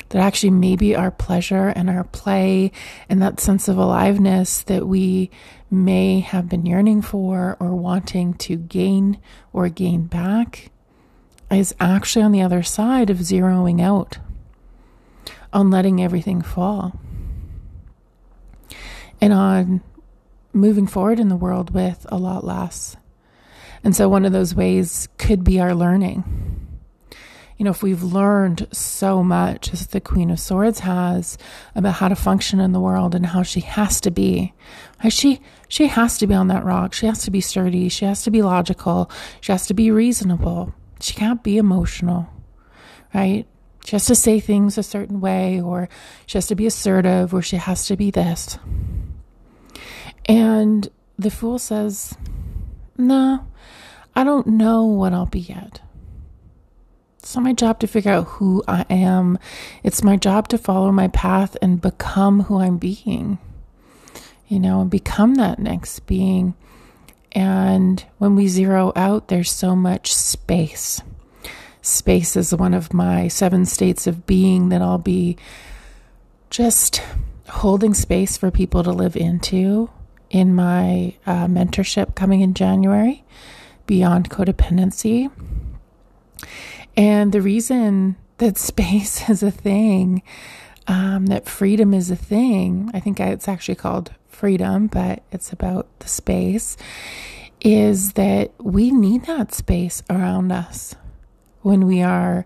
that 0.10 0.20
actually 0.20 0.50
maybe 0.50 0.96
our 0.96 1.12
pleasure 1.12 1.68
and 1.68 1.90
our 1.90 2.04
play 2.06 2.72
and 3.10 3.22
that 3.22 3.40
sense 3.40 3.68
of 3.68 3.78
aliveness 3.78 4.64
that 4.64 4.88
we 4.88 5.30
may 5.72 6.20
have 6.20 6.50
been 6.50 6.66
yearning 6.66 7.02
for 7.02 7.58
or 7.60 7.76
wanting 7.76 8.34
to 8.34 8.56
gain 8.56 9.20
or 9.54 9.70
gain 9.70 10.06
back 10.06 10.72
is 11.52 11.76
actually 11.80 12.24
on 12.24 12.32
the 12.32 12.42
other 12.42 12.64
side 12.64 13.10
of 13.10 13.18
zeroing 13.18 13.82
out, 13.82 14.18
on 15.52 15.70
letting 15.70 16.02
everything 16.02 16.42
fall, 16.42 17.00
and 19.22 19.34
on 19.34 19.82
moving 20.54 20.88
forward 20.88 21.20
in 21.20 21.30
the 21.30 21.36
world 21.36 21.74
with 21.74 22.06
a 22.10 22.18
lot 22.18 22.44
less. 22.44 22.96
And 23.84 23.96
so, 23.96 24.10
one 24.10 24.26
of 24.26 24.34
those 24.34 24.54
ways 24.54 25.08
could 25.18 25.44
be 25.44 25.60
our 25.60 25.74
learning. 25.74 26.49
You 27.60 27.66
know, 27.66 27.72
if 27.72 27.84
we've 27.84 28.02
learned 28.02 28.70
so 28.72 29.22
much 29.22 29.74
as 29.74 29.88
the 29.88 30.00
Queen 30.00 30.32
of 30.32 30.40
Swords 30.40 30.80
has 30.80 31.38
about 31.76 31.96
how 31.96 32.08
to 32.08 32.16
function 32.16 32.62
in 32.62 32.72
the 32.72 32.80
world 32.80 33.14
and 33.14 33.26
how 33.26 33.44
she 33.44 33.60
has 33.60 34.00
to 34.02 34.12
be, 34.12 34.54
she 35.10 35.42
she 35.68 35.88
has 35.88 36.18
to 36.20 36.26
be 36.26 36.34
on 36.34 36.48
that 36.48 36.64
rock. 36.64 36.94
She 36.94 37.06
has 37.06 37.22
to 37.24 37.32
be 37.32 37.42
sturdy. 37.42 37.90
She 37.90 38.06
has 38.06 38.24
to 38.24 38.32
be 38.32 38.42
logical. 38.42 39.12
She 39.42 39.52
has 39.52 39.68
to 39.68 39.74
be 39.74 39.92
reasonable. 39.92 40.74
She 41.02 41.14
can't 41.14 41.44
be 41.44 41.58
emotional, 41.58 42.30
right? 43.14 43.46
She 43.84 43.92
has 43.92 44.06
to 44.06 44.16
say 44.16 44.40
things 44.40 44.78
a 44.78 44.84
certain 44.84 45.20
way, 45.20 45.60
or 45.60 45.90
she 46.28 46.38
has 46.38 46.48
to 46.48 46.56
be 46.56 46.66
assertive, 46.66 47.34
or 47.34 47.42
she 47.42 47.58
has 47.58 47.88
to 47.88 47.98
be 47.98 48.10
this. 48.10 48.58
And 50.26 50.88
the 51.18 51.30
fool 51.30 51.60
says, 51.60 52.16
No, 52.98 53.46
I 54.16 54.24
don't 54.24 54.48
know 54.48 54.86
what 54.86 55.12
I'll 55.12 55.26
be 55.26 55.42
yet. 55.42 55.82
It's 57.20 57.36
not 57.36 57.44
my 57.44 57.54
job 57.54 57.80
to 57.80 57.88
figure 57.88 58.12
out 58.12 58.28
who 58.28 58.64
I 58.68 58.86
am. 58.90 59.38
It's 59.84 60.04
my 60.04 60.16
job 60.16 60.48
to 60.50 60.58
follow 60.58 60.92
my 60.92 61.10
path 61.10 61.58
and 61.62 61.82
become 61.82 62.44
who 62.44 62.60
I'm 62.60 62.78
being, 62.78 63.38
you 64.48 64.60
know, 64.60 64.82
and 64.82 64.90
become 64.90 65.36
that 65.36 65.60
next 65.60 66.08
being. 66.08 66.56
And 67.34 68.04
when 68.18 68.36
we 68.36 68.48
zero 68.48 68.94
out, 68.96 69.28
there's 69.28 69.52
so 69.52 69.76
much 69.76 70.14
space. 70.14 71.02
Space 71.82 72.36
is 72.36 72.56
one 72.56 72.74
of 72.74 72.94
my 72.94 73.28
seven 73.28 73.66
states 73.66 74.08
of 74.08 74.26
being 74.26 74.70
that 74.70 74.82
I'll 74.82 74.98
be 74.98 75.38
just 76.50 77.02
holding 77.50 77.94
space 77.94 78.38
for 78.38 78.50
people 78.50 78.84
to 78.84 78.92
live 78.92 79.16
into 79.16 79.90
in 80.30 80.54
my 80.56 81.16
uh, 81.26 81.48
mentorship 81.48 82.16
coming 82.16 82.42
in 82.42 82.54
January, 82.54 83.24
Beyond 83.88 84.30
Codependency. 84.30 85.32
And 86.96 87.32
the 87.32 87.42
reason 87.42 88.16
that 88.38 88.58
space 88.72 89.30
is 89.30 89.44
a 89.44 89.52
thing, 89.52 90.24
um, 90.88 91.28
that 91.28 91.48
freedom 91.48 91.94
is 91.94 92.10
a 92.10 92.16
thing, 92.16 92.90
I 92.94 93.00
think 93.00 93.20
it's 93.20 93.48
actually 93.48 93.76
called 93.76 94.14
freedom, 94.28 94.88
but 94.88 95.22
it's 95.32 95.52
about 95.52 95.88
the 96.00 96.08
space, 96.08 96.78
is 97.62 98.14
that 98.14 98.52
we 98.60 98.90
need 98.92 99.26
that 99.26 99.54
space 99.54 100.02
around 100.10 100.52
us 100.52 100.96
when 101.62 101.86
we 101.86 102.02
are 102.02 102.46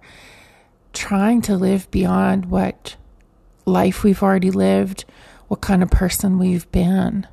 trying 0.91 1.41
to 1.43 1.55
live 1.55 1.89
beyond 1.91 2.47
what 2.47 2.95
life 3.65 4.03
we've 4.03 4.23
already 4.23 4.51
lived, 4.51 5.05
what 5.47 5.61
kind 5.61 5.83
of 5.83 5.89
person 5.89 6.37
we've 6.37 6.69
been, 6.71 7.27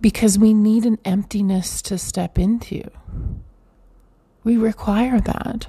because 0.00 0.38
we 0.38 0.54
need 0.54 0.84
an 0.84 0.98
emptiness 1.04 1.82
to 1.82 1.98
step 1.98 2.38
into. 2.38 2.82
We 4.42 4.56
require 4.56 5.20
that. 5.20 5.68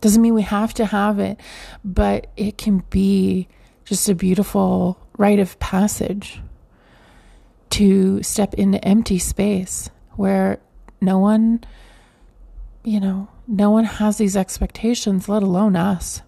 Doesn't 0.00 0.22
mean 0.22 0.34
we 0.34 0.42
have 0.42 0.74
to 0.74 0.86
have 0.86 1.18
it, 1.18 1.40
but 1.84 2.28
it 2.36 2.58
can 2.58 2.84
be 2.90 3.48
just 3.84 4.08
a 4.08 4.14
beautiful 4.14 4.98
rite 5.16 5.38
of 5.38 5.58
passage 5.58 6.40
to 7.70 8.22
step 8.22 8.54
into 8.54 8.82
empty 8.84 9.18
space 9.18 9.90
where 10.12 10.58
no 11.00 11.18
one, 11.18 11.62
you 12.84 13.00
know, 13.00 13.28
no 13.46 13.70
one 13.70 13.84
has 13.84 14.18
these 14.18 14.36
expectations, 14.36 15.28
let 15.28 15.42
alone 15.42 15.76
us. 15.76 16.22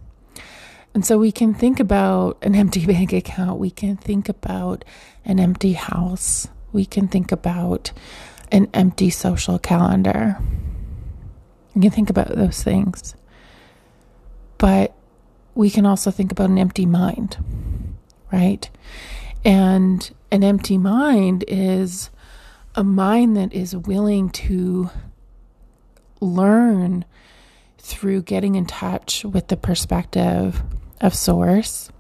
And 0.94 1.04
so 1.04 1.18
we 1.18 1.33
can 1.33 1.54
think 1.54 1.81
about 1.81 2.38
an 2.42 2.54
empty 2.54 2.87
bank 2.92 3.12
account. 3.12 3.59
We 3.59 3.70
can 3.70 3.96
think 3.96 4.28
about 4.28 4.85
an 5.24 5.38
empty 5.38 5.72
house. 5.72 6.48
We 6.72 6.85
can 6.85 7.09
think 7.09 7.33
about 7.33 7.92
an 8.50 8.68
empty 8.72 9.11
social 9.11 9.59
calendar. 9.59 10.38
We 11.74 11.83
can 11.83 11.90
think 11.90 12.11
about 12.11 12.35
those 12.35 12.62
things. 12.62 13.14
But 14.59 14.94
we 15.55 15.71
can 15.71 15.87
also 15.87 16.11
think 16.11 16.33
about 16.33 16.51
an 16.51 16.59
empty 16.59 16.87
mind, 16.87 17.37
right? 18.33 18.68
And 19.44 20.11
an 20.31 20.44
empty 20.44 20.79
mind 20.79 21.44
is 21.49 22.11
a 22.75 22.85
mind 22.85 23.37
that 23.37 23.53
is 23.53 23.75
willing 23.75 24.31
to 24.31 24.90
learn 26.21 27.05
through 27.79 28.23
getting 28.23 28.55
in 28.55 28.66
touch 28.66 29.25
with 29.25 29.49
the 29.49 29.57
perspective 29.57 30.62
of 31.01 31.14
Source 31.14 31.90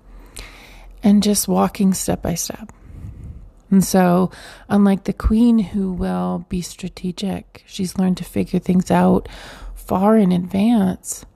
and 1.02 1.22
just 1.22 1.48
walking 1.48 1.94
step 1.94 2.22
by 2.22 2.34
step. 2.34 2.72
And 3.70 3.84
so, 3.84 4.30
unlike 4.68 5.04
the 5.04 5.12
queen 5.12 5.58
who 5.58 5.92
will 5.92 6.46
be 6.48 6.62
strategic, 6.62 7.64
she's 7.66 7.98
learned 7.98 8.16
to 8.18 8.24
figure 8.24 8.58
things 8.58 8.90
out 8.90 9.28
far 9.74 10.16
in 10.16 10.32
advance. 10.32 11.26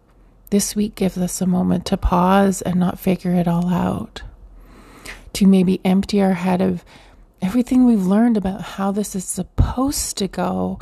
This 0.53 0.77
week 0.77 0.97
gives 0.97 1.17
us 1.17 1.41
a 1.41 1.47
moment 1.47 1.87
to 1.87 1.97
pause 1.97 2.61
and 2.61 2.79
not 2.79 2.99
figure 2.99 3.33
it 3.33 3.49
all 3.49 3.71
out, 3.71 4.21
to 5.33 5.47
maybe 5.47 5.81
empty 5.83 6.21
our 6.21 6.35
head 6.35 6.61
of 6.61 6.85
everything 7.41 7.87
we've 7.87 8.05
learned 8.05 8.37
about 8.37 8.61
how 8.61 8.93
this 8.93 9.17
is 9.17 9.25
supposed 9.25 10.19
to 10.19 10.29
go 10.29 10.79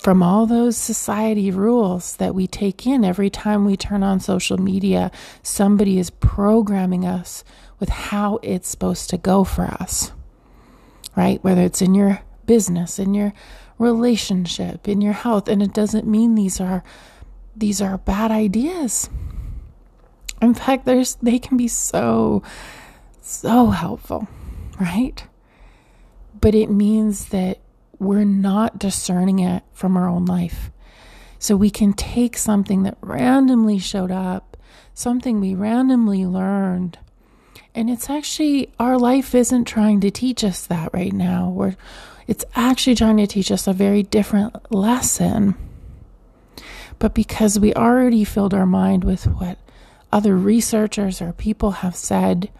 from 0.00 0.22
all 0.22 0.46
those 0.46 0.76
society 0.76 1.50
rules 1.50 2.14
that 2.18 2.36
we 2.36 2.46
take 2.46 2.86
in 2.86 3.04
every 3.04 3.30
time 3.30 3.64
we 3.64 3.76
turn 3.76 4.04
on 4.04 4.20
social 4.20 4.58
media, 4.58 5.10
somebody 5.42 5.98
is 5.98 6.10
programming 6.10 7.04
us 7.04 7.42
with 7.80 7.88
how 7.88 8.38
it's 8.44 8.68
supposed 8.68 9.10
to 9.10 9.18
go 9.18 9.42
for 9.42 9.64
us, 9.64 10.12
right? 11.16 11.42
Whether 11.42 11.62
it's 11.62 11.82
in 11.82 11.96
your 11.96 12.20
business, 12.46 13.00
in 13.00 13.12
your 13.12 13.32
relationship, 13.76 14.86
in 14.86 15.00
your 15.00 15.14
health, 15.14 15.48
and 15.48 15.60
it 15.60 15.74
doesn't 15.74 16.06
mean 16.06 16.36
these 16.36 16.60
are 16.60 16.84
these 17.56 17.80
are 17.80 17.98
bad 17.98 18.30
ideas. 18.30 19.08
In 20.42 20.54
fact, 20.54 20.84
there's 20.84 21.16
they 21.16 21.38
can 21.38 21.56
be 21.56 21.68
so 21.68 22.42
so 23.22 23.70
helpful 23.70 24.28
right? 24.78 25.24
But 26.40 26.54
it 26.54 26.70
means 26.70 27.26
that 27.28 27.58
we're 27.98 28.24
not 28.24 28.78
discerning 28.78 29.38
it 29.38 29.62
from 29.72 29.96
our 29.96 30.08
own 30.08 30.26
life. 30.26 30.70
So 31.38 31.56
we 31.56 31.70
can 31.70 31.92
take 31.92 32.36
something 32.36 32.82
that 32.84 32.98
randomly 33.00 33.78
showed 33.78 34.10
up, 34.10 34.56
something 34.94 35.40
we 35.40 35.54
randomly 35.54 36.24
learned, 36.26 36.98
and 37.74 37.90
it's 37.90 38.08
actually 38.08 38.72
our 38.78 38.98
life 38.98 39.34
isn't 39.34 39.66
trying 39.66 40.00
to 40.00 40.10
teach 40.10 40.42
us 40.42 40.66
that 40.66 40.94
right 40.94 41.12
now. 41.12 41.50
We're 41.50 41.76
it's 42.26 42.44
actually 42.54 42.96
trying 42.96 43.18
to 43.18 43.26
teach 43.26 43.52
us 43.52 43.66
a 43.66 43.72
very 43.74 44.02
different 44.02 44.72
lesson. 44.72 45.54
But 46.98 47.14
because 47.14 47.58
we 47.58 47.74
already 47.74 48.24
filled 48.24 48.54
our 48.54 48.66
mind 48.66 49.04
with 49.04 49.24
what 49.26 49.58
other 50.12 50.36
researchers 50.36 51.20
or 51.20 51.32
people 51.32 51.70
have 51.72 51.96
said, 51.96 52.50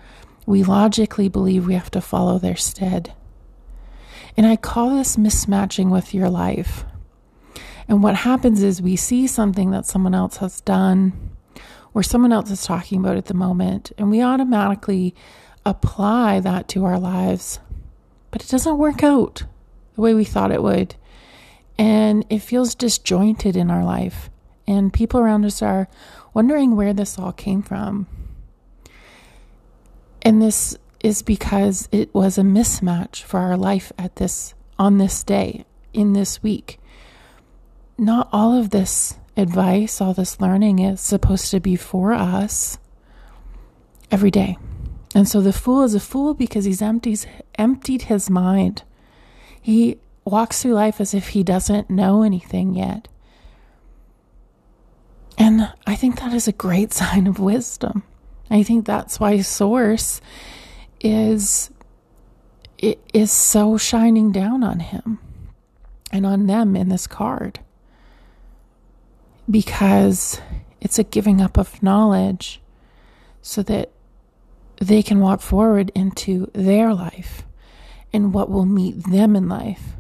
we 0.44 0.62
logically 0.62 1.28
believe 1.28 1.66
we 1.66 1.74
have 1.74 1.90
to 1.92 2.00
follow 2.00 2.38
their 2.38 2.56
stead. 2.56 3.14
And 4.36 4.46
I 4.46 4.56
call 4.56 4.90
this 4.90 5.16
mismatching 5.16 5.90
with 5.90 6.12
your 6.12 6.28
life. 6.28 6.84
And 7.88 8.02
what 8.02 8.16
happens 8.16 8.62
is 8.62 8.82
we 8.82 8.96
see 8.96 9.26
something 9.26 9.70
that 9.70 9.86
someone 9.86 10.14
else 10.14 10.38
has 10.38 10.60
done 10.60 11.30
or 11.94 12.02
someone 12.02 12.32
else 12.32 12.50
is 12.50 12.64
talking 12.64 13.00
about 13.00 13.16
at 13.16 13.24
the 13.24 13.32
moment, 13.34 13.90
and 13.96 14.10
we 14.10 14.20
automatically 14.20 15.14
apply 15.64 16.40
that 16.40 16.68
to 16.68 16.84
our 16.84 16.98
lives. 16.98 17.58
But 18.30 18.44
it 18.44 18.50
doesn't 18.50 18.76
work 18.76 19.02
out 19.02 19.44
the 19.94 20.02
way 20.02 20.12
we 20.12 20.24
thought 20.24 20.52
it 20.52 20.62
would. 20.62 20.94
And 21.78 22.24
it 22.30 22.40
feels 22.40 22.74
disjointed 22.74 23.56
in 23.56 23.70
our 23.70 23.84
life. 23.84 24.30
And 24.66 24.92
people 24.92 25.20
around 25.20 25.44
us 25.44 25.62
are 25.62 25.88
wondering 26.34 26.74
where 26.74 26.92
this 26.92 27.18
all 27.18 27.32
came 27.32 27.62
from. 27.62 28.06
And 30.22 30.42
this 30.42 30.76
is 31.00 31.22
because 31.22 31.88
it 31.92 32.12
was 32.14 32.38
a 32.38 32.42
mismatch 32.42 33.22
for 33.22 33.38
our 33.38 33.56
life 33.56 33.92
at 33.98 34.16
this 34.16 34.54
on 34.78 34.98
this 34.98 35.22
day 35.22 35.64
in 35.92 36.12
this 36.12 36.42
week. 36.42 36.78
Not 37.98 38.28
all 38.32 38.58
of 38.58 38.70
this 38.70 39.16
advice, 39.36 40.00
all 40.00 40.14
this 40.14 40.40
learning 40.40 40.80
is 40.80 41.00
supposed 41.00 41.50
to 41.50 41.60
be 41.60 41.76
for 41.76 42.12
us 42.12 42.78
every 44.10 44.30
day. 44.30 44.56
And 45.14 45.28
so 45.28 45.40
the 45.40 45.52
fool 45.52 45.82
is 45.82 45.94
a 45.94 46.00
fool 46.00 46.34
because 46.34 46.64
he's 46.64 46.82
empties, 46.82 47.26
emptied 47.56 48.02
his 48.02 48.28
mind. 48.28 48.82
He 49.60 49.98
walks 50.26 50.60
through 50.60 50.74
life 50.74 51.00
as 51.00 51.14
if 51.14 51.28
he 51.28 51.42
doesn't 51.42 51.88
know 51.88 52.22
anything 52.22 52.74
yet. 52.74 53.08
And 55.38 55.72
I 55.86 55.94
think 55.94 56.18
that 56.20 56.34
is 56.34 56.48
a 56.48 56.52
great 56.52 56.92
sign 57.00 57.26
of 57.26 57.38
wisdom. 57.38 58.02
I 58.50 58.62
think 58.62 58.86
that's 58.86 59.18
why 59.18 59.40
Source 59.40 60.20
is 61.00 61.70
it 62.78 63.00
is 63.14 63.32
so 63.32 63.78
shining 63.78 64.32
down 64.32 64.62
on 64.62 64.80
him 64.80 65.18
and 66.12 66.26
on 66.26 66.46
them 66.46 66.76
in 66.76 66.88
this 66.90 67.06
card 67.06 67.60
because 69.50 70.40
it's 70.80 70.98
a 70.98 71.04
giving 71.04 71.40
up 71.40 71.56
of 71.56 71.82
knowledge 71.82 72.60
so 73.40 73.62
that 73.62 73.90
they 74.80 75.02
can 75.02 75.20
walk 75.20 75.40
forward 75.40 75.90
into 75.94 76.50
their 76.52 76.92
life 76.92 77.44
and 78.12 78.34
what 78.34 78.50
will 78.50 78.66
meet 78.66 79.04
them 79.04 79.34
in 79.34 79.48
life. 79.48 79.96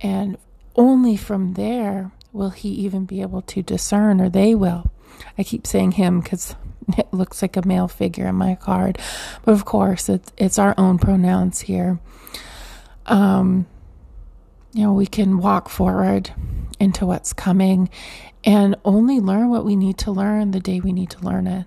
And 0.00 0.36
only 0.74 1.16
from 1.16 1.54
there 1.54 2.12
will 2.32 2.50
he 2.50 2.68
even 2.68 3.04
be 3.06 3.22
able 3.22 3.42
to 3.42 3.62
discern, 3.62 4.20
or 4.20 4.28
they 4.28 4.54
will. 4.54 4.90
I 5.38 5.42
keep 5.42 5.66
saying 5.66 5.92
him 5.92 6.20
because 6.20 6.54
it 6.98 7.12
looks 7.12 7.42
like 7.42 7.56
a 7.56 7.66
male 7.66 7.88
figure 7.88 8.26
in 8.26 8.34
my 8.34 8.54
card. 8.54 8.98
But 9.44 9.52
of 9.52 9.64
course, 9.64 10.08
it's, 10.08 10.32
it's 10.36 10.58
our 10.58 10.74
own 10.76 10.98
pronouns 10.98 11.62
here. 11.62 11.98
Um, 13.06 13.66
you 14.72 14.82
know, 14.82 14.92
we 14.92 15.06
can 15.06 15.38
walk 15.38 15.68
forward 15.68 16.32
into 16.78 17.06
what's 17.06 17.32
coming 17.32 17.88
and 18.44 18.76
only 18.84 19.20
learn 19.20 19.48
what 19.48 19.64
we 19.64 19.74
need 19.74 19.98
to 19.98 20.10
learn 20.10 20.50
the 20.50 20.60
day 20.60 20.80
we 20.80 20.92
need 20.92 21.10
to 21.10 21.20
learn 21.20 21.46
it. 21.46 21.66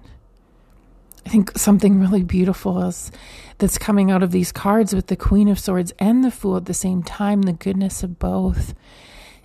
I 1.30 1.32
think 1.32 1.56
something 1.56 2.00
really 2.00 2.24
beautiful 2.24 2.82
is 2.82 3.12
that's 3.60 3.78
coming 3.78 4.10
out 4.10 4.24
of 4.24 4.32
these 4.32 4.52
cards 4.52 4.96
with 4.96 5.06
the 5.06 5.16
Queen 5.16 5.48
of 5.48 5.60
Swords 5.60 5.94
and 6.00 6.24
the 6.24 6.32
Fool 6.32 6.58
at 6.58 6.66
the 6.66 6.74
same 6.74 7.04
time, 7.04 7.44
the 7.44 7.54
goodness 7.54 8.02
of 8.02 8.18
both 8.18 8.74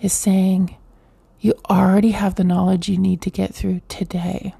is 0.01 0.11
saying, 0.11 0.77
You 1.39 1.53
already 1.69 2.09
have 2.09 2.33
the 2.33 2.43
knowledge 2.43 2.89
you 2.89 2.97
need 2.97 3.21
to 3.21 3.29
get 3.29 3.53
through 3.53 3.81
today. 3.87 4.55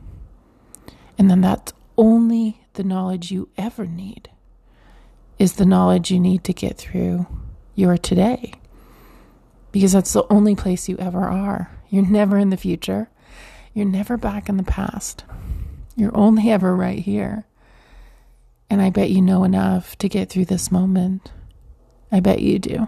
And 1.17 1.27
then 1.27 1.41
that's 1.41 1.73
only 1.97 2.61
the 2.73 2.83
knowledge 2.83 3.31
you 3.31 3.49
ever 3.57 3.87
need, 3.87 4.29
is 5.39 5.53
the 5.53 5.65
knowledge 5.65 6.11
you 6.11 6.19
need 6.19 6.43
to 6.43 6.53
get 6.53 6.77
through 6.77 7.25
your 7.73 7.97
today. 7.97 8.53
Because 9.71 9.93
that's 9.93 10.13
the 10.13 10.31
only 10.31 10.53
place 10.53 10.87
you 10.87 10.95
ever 10.99 11.23
are. 11.23 11.71
You're 11.89 12.05
never 12.05 12.37
in 12.37 12.51
the 12.51 12.55
future, 12.55 13.09
you're 13.73 13.83
never 13.87 14.15
back 14.15 14.47
in 14.47 14.57
the 14.57 14.63
past. 14.63 15.23
You're 15.95 16.15
only 16.15 16.49
ever 16.51 16.75
right 16.75 16.99
here. 16.99 17.45
And 18.69 18.81
I 18.81 18.89
bet 18.89 19.09
you 19.09 19.21
know 19.21 19.43
enough 19.43 19.97
to 19.99 20.09
get 20.09 20.29
through 20.29 20.45
this 20.45 20.71
moment. 20.71 21.31
I 22.11 22.19
bet 22.19 22.41
you 22.41 22.59
do. 22.59 22.87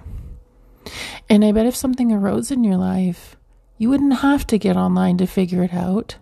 And 1.29 1.43
I 1.43 1.51
bet 1.51 1.65
if 1.65 1.75
something 1.75 2.11
arose 2.11 2.51
in 2.51 2.63
your 2.63 2.77
life, 2.77 3.35
you 3.77 3.89
wouldn't 3.89 4.19
have 4.19 4.47
to 4.47 4.57
get 4.57 4.75
online 4.75 5.17
to 5.17 5.27
figure 5.27 5.63
it 5.63 5.73
out. 5.73 6.17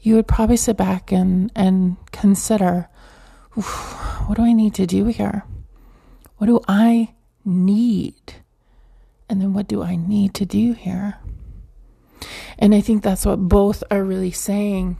You 0.00 0.14
would 0.14 0.28
probably 0.28 0.56
sit 0.56 0.76
back 0.76 1.10
and, 1.10 1.50
and 1.56 1.96
consider 2.12 2.88
what 3.54 4.36
do 4.36 4.42
I 4.42 4.52
need 4.52 4.74
to 4.74 4.86
do 4.86 5.06
here? 5.06 5.44
What 6.36 6.46
do 6.46 6.60
I 6.68 7.14
need? 7.44 8.34
And 9.28 9.40
then 9.40 9.52
what 9.54 9.66
do 9.66 9.82
I 9.82 9.96
need 9.96 10.34
to 10.34 10.46
do 10.46 10.72
here? 10.72 11.18
And 12.58 12.74
I 12.74 12.80
think 12.80 13.02
that's 13.02 13.26
what 13.26 13.48
both 13.48 13.82
are 13.90 14.04
really 14.04 14.30
saying 14.30 14.98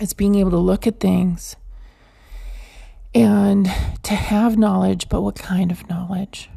is 0.00 0.12
being 0.12 0.34
able 0.36 0.50
to 0.50 0.58
look 0.58 0.86
at 0.86 1.00
things 1.00 1.56
and 3.14 3.64
to 4.02 4.14
have 4.14 4.58
knowledge, 4.58 5.08
but 5.08 5.22
what 5.22 5.36
kind 5.36 5.70
of 5.70 5.88
knowledge? 5.88 6.50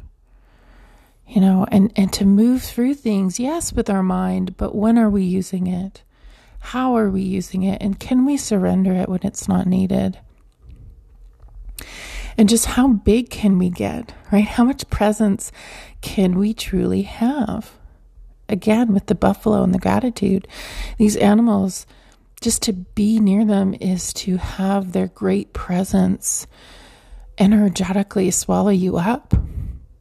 You 1.26 1.40
know, 1.40 1.66
and, 1.70 1.92
and 1.96 2.12
to 2.14 2.24
move 2.24 2.62
through 2.62 2.94
things, 2.94 3.40
yes, 3.40 3.72
with 3.72 3.88
our 3.88 4.02
mind, 4.02 4.56
but 4.56 4.74
when 4.74 4.98
are 4.98 5.08
we 5.08 5.22
using 5.22 5.66
it? 5.66 6.02
How 6.60 6.96
are 6.96 7.08
we 7.08 7.22
using 7.22 7.62
it? 7.62 7.80
And 7.80 7.98
can 7.98 8.26
we 8.26 8.36
surrender 8.36 8.92
it 8.92 9.08
when 9.08 9.20
it's 9.22 9.48
not 9.48 9.66
needed? 9.66 10.18
And 12.36 12.48
just 12.48 12.66
how 12.66 12.88
big 12.88 13.30
can 13.30 13.58
we 13.58 13.70
get, 13.70 14.14
right? 14.30 14.44
How 14.44 14.64
much 14.64 14.88
presence 14.90 15.52
can 16.00 16.38
we 16.38 16.52
truly 16.52 17.02
have? 17.02 17.72
Again, 18.48 18.92
with 18.92 19.06
the 19.06 19.14
buffalo 19.14 19.62
and 19.62 19.72
the 19.72 19.78
gratitude, 19.78 20.46
these 20.98 21.16
animals, 21.16 21.86
just 22.40 22.62
to 22.62 22.72
be 22.72 23.20
near 23.20 23.44
them 23.44 23.74
is 23.80 24.12
to 24.14 24.36
have 24.36 24.92
their 24.92 25.08
great 25.08 25.52
presence 25.52 26.46
energetically 27.38 28.30
swallow 28.30 28.70
you 28.70 28.96
up. 28.96 29.34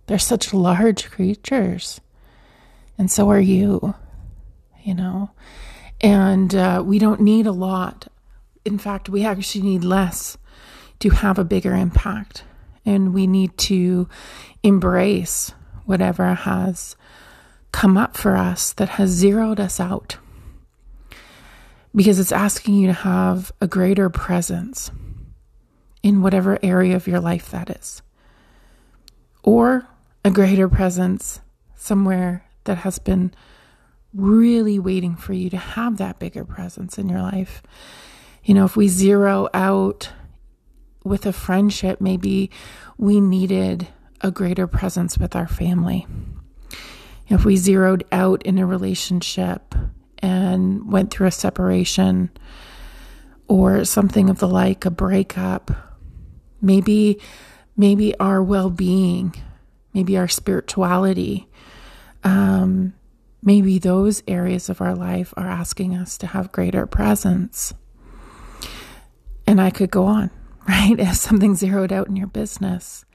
They're 0.07 0.19
such 0.19 0.53
large 0.53 1.09
creatures. 1.11 2.01
And 2.97 3.11
so 3.11 3.29
are 3.29 3.39
you, 3.39 3.95
you 4.83 4.93
know. 4.93 5.31
And 6.01 6.55
uh, 6.55 6.81
we 6.85 6.97
don't 6.97 7.21
need 7.21 7.45
a 7.45 7.51
lot. 7.51 8.07
In 8.63 8.77
fact, 8.77 9.09
we 9.09 9.25
actually 9.25 9.63
need 9.63 9.83
less 9.83 10.37
to 10.99 11.09
have 11.09 11.37
a 11.37 11.43
bigger 11.43 11.75
impact. 11.75 12.43
And 12.85 13.13
we 13.13 13.27
need 13.27 13.57
to 13.59 14.07
embrace 14.63 15.53
whatever 15.85 16.33
has 16.33 16.95
come 17.71 17.97
up 17.97 18.15
for 18.15 18.35
us 18.35 18.73
that 18.73 18.89
has 18.89 19.09
zeroed 19.09 19.59
us 19.59 19.79
out 19.79 20.17
because 21.95 22.19
it's 22.19 22.31
asking 22.31 22.75
you 22.75 22.87
to 22.87 22.93
have 22.93 23.51
a 23.61 23.67
greater 23.67 24.09
presence 24.09 24.91
in 26.03 26.21
whatever 26.21 26.59
area 26.63 26.95
of 26.95 27.07
your 27.07 27.19
life 27.19 27.51
that 27.51 27.69
is, 27.69 28.01
or 29.43 29.87
a 30.23 30.31
greater 30.31 30.69
presence 30.69 31.41
somewhere 31.75 32.45
that 32.65 32.79
has 32.79 32.99
been 32.99 33.33
really 34.13 34.79
waiting 34.79 35.15
for 35.15 35.33
you 35.33 35.49
to 35.49 35.57
have 35.57 35.97
that 35.97 36.19
bigger 36.19 36.45
presence 36.45 36.97
in 36.97 37.09
your 37.09 37.21
life. 37.21 37.61
You 38.43 38.53
know, 38.53 38.65
if 38.65 38.75
we 38.75 38.87
zero 38.87 39.47
out 39.53 40.09
with 41.03 41.25
a 41.25 41.33
friendship, 41.33 42.01
maybe 42.01 42.49
we 42.97 43.19
needed 43.19 43.87
a 44.21 44.31
greater 44.31 44.67
presence 44.67 45.17
with 45.17 45.35
our 45.35 45.47
family. 45.47 46.07
If 47.27 47.45
we 47.45 47.57
zeroed 47.57 48.03
out 48.11 48.43
in 48.43 48.57
a 48.57 48.65
relationship 48.65 49.75
and 50.19 50.91
went 50.91 51.11
through 51.11 51.27
a 51.27 51.31
separation 51.31 52.29
or 53.47 53.83
something 53.83 54.29
of 54.29 54.39
the 54.39 54.47
like, 54.47 54.85
a 54.85 54.91
breakup, 54.91 55.71
maybe 56.61 57.19
maybe 57.75 58.13
our 58.19 58.43
well-being, 58.43 59.33
maybe 59.93 60.17
our 60.17 60.27
spirituality, 60.27 61.47
um, 62.25 62.93
maybe 63.41 63.79
those 63.79 64.21
areas 64.27 64.69
of 64.69 64.81
our 64.81 64.93
life 64.93 65.33
are 65.37 65.47
asking 65.47 65.95
us 65.95 66.17
to 66.17 66.27
have 66.27 66.51
greater 66.51 66.85
presence. 66.85 67.73
And 69.47 69.61
I 69.61 69.69
could 69.69 69.89
go 69.89 70.05
on, 70.05 70.29
right? 70.67 70.99
As 70.99 71.21
something 71.21 71.55
zeroed 71.55 71.93
out 71.93 72.07
in 72.07 72.17
your 72.17 72.27
business, 72.27 73.05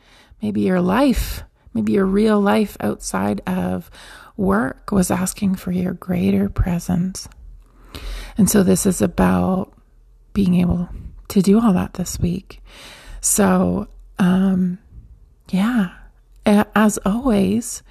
maybe 0.40 0.62
your 0.62 0.80
life, 0.80 1.44
maybe 1.74 1.92
your 1.92 2.06
real 2.06 2.40
life 2.40 2.76
outside 2.80 3.42
of 3.46 3.90
work 4.36 4.90
was 4.90 5.10
asking 5.10 5.54
for 5.56 5.72
your 5.72 5.92
greater 5.92 6.48
presence. 6.48 7.28
And 8.36 8.50
so 8.50 8.62
this 8.62 8.86
is 8.86 9.00
about 9.00 9.72
being 10.32 10.54
able 10.56 10.88
to 11.28 11.40
do 11.40 11.60
all 11.60 11.72
that 11.72 11.94
this 11.94 12.18
week. 12.18 12.62
So, 13.20 13.88
um, 14.18 14.78
yeah, 15.50 15.90
as 16.44 16.98
always, 17.04 17.82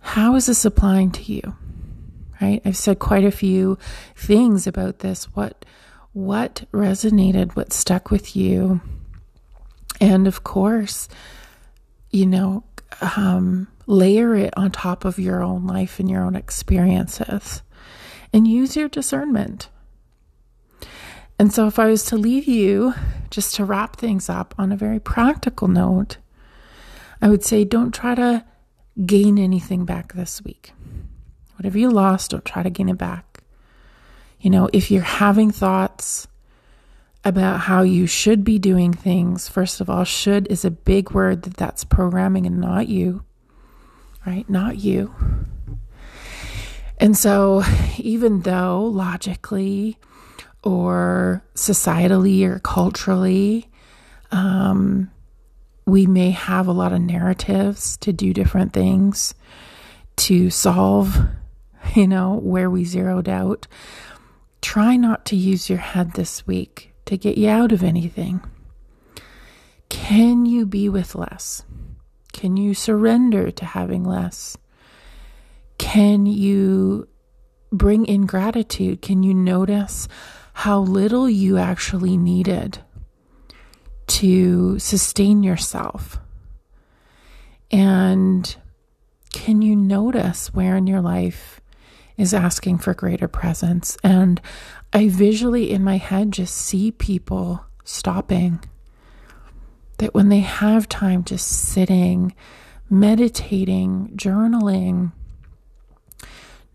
how 0.00 0.34
is 0.36 0.46
this 0.46 0.64
applying 0.64 1.10
to 1.12 1.22
you? 1.32 1.56
Right? 2.40 2.60
I've 2.64 2.76
said 2.76 2.98
quite 2.98 3.24
a 3.24 3.30
few 3.30 3.78
things 4.14 4.66
about 4.66 5.00
this. 5.00 5.24
What 5.34 5.64
what 6.12 6.64
resonated, 6.72 7.56
what 7.56 7.74
stuck 7.74 8.10
with 8.10 8.34
you? 8.34 8.80
And 10.00 10.26
of 10.26 10.44
course, 10.44 11.08
you 12.10 12.24
know, 12.24 12.64
um, 13.16 13.68
layer 13.86 14.34
it 14.34 14.52
on 14.56 14.70
top 14.70 15.04
of 15.04 15.18
your 15.18 15.42
own 15.42 15.66
life 15.66 16.00
and 16.00 16.10
your 16.10 16.22
own 16.22 16.34
experiences 16.34 17.62
and 18.32 18.46
use 18.46 18.76
your 18.76 18.88
discernment. 18.88 19.68
And 21.38 21.52
so, 21.52 21.66
if 21.66 21.78
I 21.78 21.86
was 21.86 22.04
to 22.06 22.16
leave 22.16 22.46
you 22.46 22.94
just 23.30 23.54
to 23.56 23.64
wrap 23.64 23.96
things 23.96 24.28
up 24.28 24.54
on 24.58 24.72
a 24.72 24.76
very 24.76 24.98
practical 24.98 25.68
note, 25.68 26.16
I 27.20 27.28
would 27.28 27.44
say 27.44 27.64
don't 27.64 27.94
try 27.94 28.14
to 28.14 28.44
gain 29.04 29.38
anything 29.38 29.84
back 29.84 30.14
this 30.14 30.42
week. 30.42 30.72
Whatever 31.56 31.78
you 31.78 31.90
lost, 31.90 32.30
don't 32.30 32.44
try 32.44 32.62
to 32.62 32.70
gain 32.70 32.88
it 32.88 32.98
back. 32.98 33.42
You 34.40 34.50
know, 34.50 34.68
if 34.72 34.90
you're 34.90 35.02
having 35.02 35.50
thoughts 35.50 36.26
about 37.24 37.60
how 37.60 37.82
you 37.82 38.06
should 38.06 38.44
be 38.44 38.58
doing 38.58 38.92
things, 38.92 39.48
first 39.48 39.80
of 39.80 39.90
all, 39.90 40.04
should 40.04 40.46
is 40.48 40.64
a 40.64 40.70
big 40.70 41.10
word 41.10 41.42
that 41.42 41.56
that's 41.56 41.84
programming 41.84 42.46
and 42.46 42.60
not 42.60 42.88
you 42.88 43.24
right? 44.26 44.48
Not 44.50 44.78
you. 44.78 45.14
And 46.98 47.16
so, 47.16 47.62
even 47.98 48.40
though 48.40 48.84
logically 48.84 49.98
or 50.62 51.44
societally 51.54 52.44
or 52.44 52.58
culturally, 52.58 53.70
um, 54.32 55.10
we 55.84 56.06
may 56.06 56.30
have 56.30 56.66
a 56.66 56.72
lot 56.72 56.92
of 56.92 57.00
narratives 57.00 57.96
to 57.98 58.12
do 58.12 58.32
different 58.32 58.72
things 58.72 59.34
to 60.16 60.50
solve, 60.50 61.16
you 61.94 62.08
know, 62.08 62.34
where 62.34 62.70
we 62.70 62.84
zeroed 62.84 63.28
out. 63.28 63.66
Try 64.62 64.96
not 64.96 65.24
to 65.26 65.36
use 65.36 65.70
your 65.70 65.78
head 65.78 66.14
this 66.14 66.46
week 66.46 66.92
to 67.04 67.16
get 67.16 67.38
you 67.38 67.48
out 67.48 67.70
of 67.70 67.84
anything. 67.84 68.40
Can 69.88 70.46
you 70.46 70.66
be 70.66 70.88
with 70.88 71.14
less? 71.14 71.62
Can 72.36 72.58
you 72.58 72.74
surrender 72.74 73.50
to 73.50 73.64
having 73.64 74.04
less? 74.04 74.58
Can 75.78 76.26
you 76.26 77.08
bring 77.72 78.04
in 78.04 78.26
gratitude? 78.26 79.00
Can 79.00 79.22
you 79.22 79.32
notice 79.32 80.06
how 80.52 80.80
little 80.80 81.30
you 81.30 81.56
actually 81.56 82.18
needed 82.18 82.80
to 84.08 84.78
sustain 84.78 85.42
yourself? 85.42 86.18
And 87.70 88.54
can 89.32 89.62
you 89.62 89.74
notice 89.74 90.52
where 90.52 90.76
in 90.76 90.86
your 90.86 91.00
life 91.00 91.62
is 92.18 92.34
asking 92.34 92.76
for 92.80 92.92
greater 92.92 93.28
presence? 93.28 93.96
And 94.04 94.42
I 94.92 95.08
visually 95.08 95.70
in 95.70 95.82
my 95.82 95.96
head 95.96 96.32
just 96.32 96.54
see 96.54 96.90
people 96.90 97.64
stopping 97.82 98.60
that 99.98 100.14
when 100.14 100.28
they 100.28 100.40
have 100.40 100.88
time 100.88 101.24
just 101.24 101.48
sitting, 101.48 102.34
meditating, 102.90 104.12
journaling, 104.16 105.12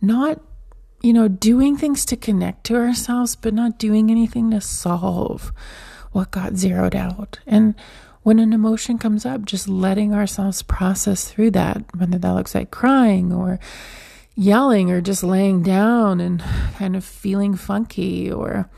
not, 0.02 0.42
you 1.02 1.14
know, 1.14 1.28
doing 1.28 1.78
things 1.78 2.06
to 2.06 2.16
connect 2.16 2.64
to 2.66 2.76
ourselves, 2.76 3.36
but 3.36 3.54
not 3.54 3.78
doing 3.78 4.10
anything 4.10 4.52
to 4.52 4.62
solve 4.62 5.54
what 6.12 6.32
got 6.32 6.58
zeroed 6.58 6.96
out. 6.96 7.40
And 7.46 7.76
when 8.24 8.40
an 8.40 8.54
emotion 8.54 8.98
comes 8.98 9.26
up, 9.26 9.46
just 9.46 9.68
letting 9.68 10.14
ourselves 10.14 10.62
process 10.62 11.30
through 11.30 11.52
that, 11.52 11.84
whether 11.96 12.18
that 12.18 12.34
looks 12.34 12.54
like 12.54 12.72
crying 12.72 13.32
or 13.34 13.60
yelling 14.36 14.92
or 14.92 15.02
just 15.02 15.24
laying 15.24 15.64
down 15.64 16.20
and 16.20 16.44
kind 16.78 16.96
of 16.96 17.04
feeling 17.04 17.56
funky 17.56 18.32
or, 18.32 18.70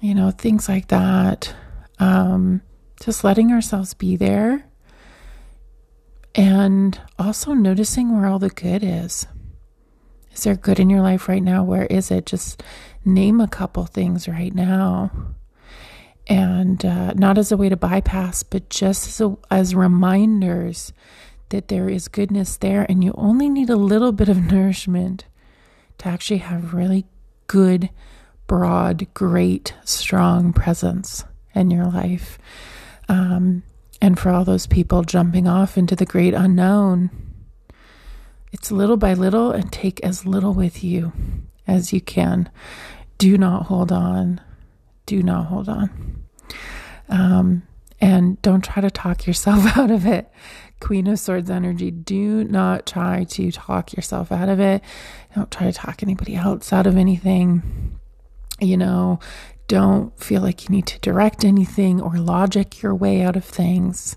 you 0.00 0.14
know, 0.14 0.30
things 0.30 0.68
like 0.68 0.88
that. 0.88 1.54
Um, 1.98 2.62
just 3.00 3.24
letting 3.24 3.52
ourselves 3.52 3.94
be 3.94 4.16
there 4.16 4.66
and 6.34 7.00
also 7.18 7.54
noticing 7.54 8.14
where 8.14 8.26
all 8.26 8.38
the 8.38 8.50
good 8.50 8.82
is. 8.84 9.26
Is 10.32 10.44
there 10.44 10.54
good 10.54 10.78
in 10.78 10.90
your 10.90 11.00
life 11.00 11.28
right 11.28 11.42
now? 11.42 11.64
Where 11.64 11.86
is 11.86 12.10
it? 12.10 12.26
Just 12.26 12.62
name 13.04 13.40
a 13.40 13.48
couple 13.48 13.86
things 13.86 14.28
right 14.28 14.54
now. 14.54 15.10
And 16.26 16.84
uh, 16.84 17.14
not 17.14 17.38
as 17.38 17.52
a 17.52 17.56
way 17.56 17.70
to 17.70 17.76
bypass, 17.76 18.42
but 18.42 18.68
just 18.68 19.08
as, 19.08 19.20
a, 19.20 19.36
as 19.50 19.74
reminders 19.74 20.92
that 21.48 21.68
there 21.68 21.88
is 21.88 22.08
goodness 22.08 22.58
there. 22.58 22.84
And 22.86 23.02
you 23.02 23.14
only 23.16 23.48
need 23.48 23.70
a 23.70 23.76
little 23.76 24.12
bit 24.12 24.28
of 24.28 24.44
nourishment 24.52 25.24
to 25.98 26.08
actually 26.08 26.38
have 26.38 26.74
really 26.74 27.06
good, 27.46 27.88
broad, 28.46 29.06
great, 29.14 29.72
strong 29.84 30.52
presence 30.52 31.24
in 31.54 31.70
your 31.70 31.86
life. 31.86 32.38
Um, 33.08 33.62
and 34.00 34.18
for 34.18 34.30
all 34.30 34.44
those 34.44 34.66
people 34.66 35.02
jumping 35.02 35.46
off 35.46 35.78
into 35.78 35.96
the 35.96 36.06
great 36.06 36.34
unknown, 36.34 37.10
it's 38.52 38.70
little 38.70 38.96
by 38.96 39.14
little 39.14 39.50
and 39.52 39.72
take 39.72 40.00
as 40.00 40.26
little 40.26 40.54
with 40.54 40.82
you 40.84 41.12
as 41.66 41.92
you 41.92 42.00
can. 42.00 42.50
Do 43.18 43.38
not 43.38 43.66
hold 43.66 43.92
on. 43.92 44.40
Do 45.06 45.22
not 45.22 45.46
hold 45.46 45.68
on. 45.68 46.24
Um, 47.08 47.62
and 48.00 48.40
don't 48.42 48.64
try 48.64 48.82
to 48.82 48.90
talk 48.90 49.26
yourself 49.26 49.76
out 49.76 49.90
of 49.90 50.06
it. 50.06 50.30
Queen 50.80 51.06
of 51.06 51.18
Swords 51.18 51.50
energy. 51.50 51.90
Do 51.90 52.44
not 52.44 52.86
try 52.86 53.24
to 53.24 53.50
talk 53.50 53.94
yourself 53.94 54.30
out 54.30 54.48
of 54.48 54.60
it. 54.60 54.82
Don't 55.34 55.50
try 55.50 55.66
to 55.66 55.72
talk 55.72 56.02
anybody 56.02 56.36
else 56.36 56.72
out 56.72 56.86
of 56.86 56.96
anything. 56.96 57.98
You 58.60 58.76
know, 58.76 59.20
don't 59.68 60.18
feel 60.18 60.42
like 60.42 60.64
you 60.64 60.74
need 60.74 60.86
to 60.86 60.98
direct 61.00 61.44
anything 61.44 62.00
or 62.00 62.16
logic 62.18 62.82
your 62.82 62.94
way 62.94 63.22
out 63.22 63.36
of 63.36 63.44
things. 63.44 64.16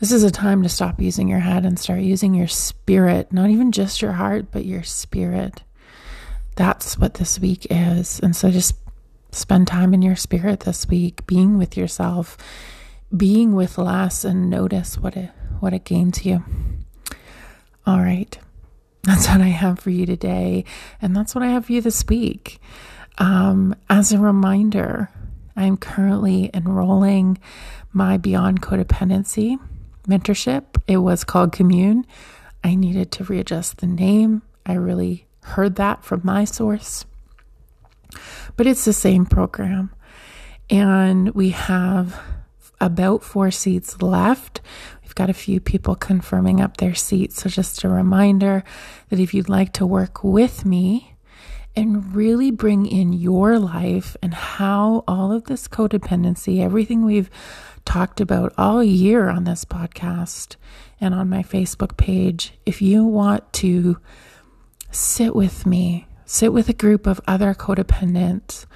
This 0.00 0.12
is 0.12 0.22
a 0.22 0.30
time 0.30 0.62
to 0.62 0.68
stop 0.68 1.00
using 1.00 1.28
your 1.28 1.38
head 1.40 1.64
and 1.64 1.78
start 1.78 2.00
using 2.00 2.34
your 2.34 2.48
spirit, 2.48 3.32
not 3.32 3.50
even 3.50 3.72
just 3.72 4.02
your 4.02 4.12
heart, 4.12 4.46
but 4.50 4.64
your 4.64 4.82
spirit. 4.82 5.62
That's 6.56 6.98
what 6.98 7.14
this 7.14 7.38
week 7.38 7.66
is. 7.70 8.20
And 8.20 8.34
so 8.34 8.50
just 8.50 8.74
spend 9.32 9.66
time 9.66 9.94
in 9.94 10.02
your 10.02 10.16
spirit 10.16 10.60
this 10.60 10.88
week, 10.88 11.26
being 11.26 11.58
with 11.58 11.76
yourself, 11.76 12.36
being 13.16 13.54
with 13.54 13.78
less 13.78 14.24
and 14.24 14.50
notice 14.50 14.98
what 14.98 15.16
it 15.16 15.30
what 15.60 15.72
it 15.72 15.84
gains 15.84 16.26
you. 16.26 16.44
All 17.86 18.00
right. 18.00 18.36
That's 19.04 19.28
what 19.28 19.40
I 19.40 19.48
have 19.48 19.78
for 19.78 19.90
you 19.90 20.06
today. 20.06 20.64
And 21.00 21.14
that's 21.14 21.34
what 21.34 21.44
I 21.44 21.48
have 21.48 21.66
for 21.66 21.72
you 21.72 21.82
this 21.82 22.06
week. 22.08 22.58
Um, 23.18 23.76
as 23.88 24.12
a 24.12 24.18
reminder, 24.18 25.10
I'm 25.56 25.76
currently 25.76 26.50
enrolling 26.52 27.38
my 27.92 28.16
Beyond 28.16 28.60
Codependency 28.60 29.58
mentorship. 30.08 30.80
It 30.86 30.98
was 30.98 31.24
called 31.24 31.52
Commune. 31.52 32.06
I 32.62 32.74
needed 32.74 33.12
to 33.12 33.24
readjust 33.24 33.78
the 33.78 33.86
name. 33.86 34.42
I 34.66 34.74
really 34.74 35.26
heard 35.42 35.76
that 35.76 36.04
from 36.04 36.22
my 36.24 36.44
source. 36.44 37.04
But 38.56 38.66
it's 38.66 38.84
the 38.84 38.92
same 38.92 39.26
program. 39.26 39.92
And 40.70 41.34
we 41.34 41.50
have 41.50 42.20
about 42.80 43.22
four 43.22 43.50
seats 43.50 44.00
left. 44.00 44.60
We've 45.02 45.14
got 45.14 45.30
a 45.30 45.34
few 45.34 45.60
people 45.60 45.94
confirming 45.94 46.60
up 46.60 46.78
their 46.78 46.94
seats. 46.94 47.42
So, 47.42 47.48
just 47.48 47.84
a 47.84 47.88
reminder 47.88 48.64
that 49.10 49.20
if 49.20 49.34
you'd 49.34 49.48
like 49.48 49.72
to 49.74 49.86
work 49.86 50.24
with 50.24 50.64
me, 50.64 51.13
and 51.76 52.14
really 52.14 52.50
bring 52.50 52.86
in 52.86 53.12
your 53.12 53.58
life 53.58 54.16
and 54.22 54.34
how 54.34 55.02
all 55.08 55.32
of 55.32 55.44
this 55.44 55.66
codependency, 55.66 56.62
everything 56.62 57.04
we've 57.04 57.30
talked 57.84 58.20
about 58.20 58.52
all 58.56 58.82
year 58.82 59.28
on 59.28 59.44
this 59.44 59.64
podcast 59.64 60.56
and 61.00 61.14
on 61.14 61.28
my 61.28 61.42
Facebook 61.42 61.96
page, 61.96 62.54
if 62.64 62.80
you 62.80 63.04
want 63.04 63.52
to 63.52 63.98
sit 64.90 65.34
with 65.34 65.66
me, 65.66 66.06
sit 66.24 66.52
with 66.52 66.68
a 66.68 66.74
group 66.74 67.06
of 67.06 67.20
other 67.26 67.54
codependents 67.54 68.66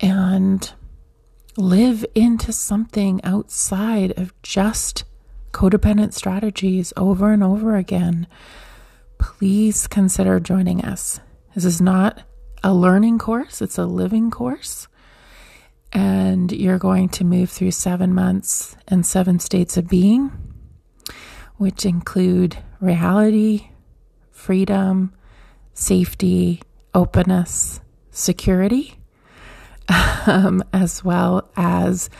and 0.00 0.72
live 1.56 2.04
into 2.14 2.52
something 2.52 3.20
outside 3.22 4.12
of 4.18 4.34
just 4.42 5.04
codependent 5.52 6.12
strategies 6.12 6.92
over 6.96 7.32
and 7.32 7.42
over 7.42 7.76
again, 7.76 8.26
please 9.18 9.86
consider 9.86 10.40
joining 10.40 10.84
us. 10.84 11.20
This 11.54 11.64
is 11.64 11.80
not 11.80 12.22
a 12.64 12.74
learning 12.74 13.18
course, 13.18 13.62
it's 13.62 13.78
a 13.78 13.86
living 13.86 14.30
course. 14.30 14.88
And 15.92 16.50
you're 16.50 16.78
going 16.78 17.08
to 17.10 17.24
move 17.24 17.48
through 17.48 17.70
seven 17.70 18.12
months 18.12 18.76
and 18.88 19.06
seven 19.06 19.38
states 19.38 19.76
of 19.76 19.88
being, 19.88 20.32
which 21.56 21.86
include 21.86 22.56
reality, 22.80 23.68
freedom, 24.32 25.14
safety, 25.74 26.60
openness, 26.92 27.80
security, 28.10 28.98
um, 30.26 30.64
as 30.72 31.04
well 31.04 31.48
as 31.56 32.10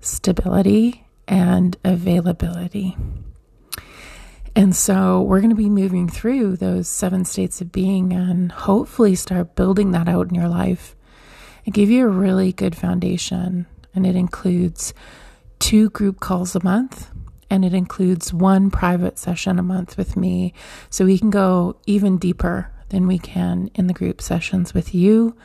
stability 0.00 1.06
and 1.26 1.78
availability. 1.84 2.96
And 4.56 4.74
so 4.74 5.20
we're 5.20 5.40
going 5.40 5.50
to 5.50 5.56
be 5.56 5.68
moving 5.68 6.08
through 6.08 6.56
those 6.56 6.86
seven 6.86 7.24
states 7.24 7.60
of 7.60 7.72
being 7.72 8.12
and 8.12 8.52
hopefully 8.52 9.16
start 9.16 9.56
building 9.56 9.90
that 9.90 10.08
out 10.08 10.28
in 10.28 10.34
your 10.34 10.48
life 10.48 10.94
and 11.64 11.74
give 11.74 11.90
you 11.90 12.06
a 12.06 12.10
really 12.10 12.52
good 12.52 12.76
foundation. 12.76 13.66
And 13.94 14.06
it 14.06 14.14
includes 14.14 14.94
two 15.58 15.90
group 15.90 16.20
calls 16.20 16.54
a 16.54 16.62
month 16.62 17.10
and 17.50 17.64
it 17.64 17.74
includes 17.74 18.32
one 18.32 18.70
private 18.70 19.18
session 19.18 19.58
a 19.58 19.62
month 19.62 19.96
with 19.96 20.16
me. 20.16 20.54
So 20.88 21.04
we 21.04 21.18
can 21.18 21.30
go 21.30 21.76
even 21.86 22.16
deeper 22.16 22.70
than 22.90 23.08
we 23.08 23.18
can 23.18 23.70
in 23.74 23.88
the 23.88 23.92
group 23.92 24.22
sessions 24.22 24.72
with 24.72 24.94
you 24.94 25.36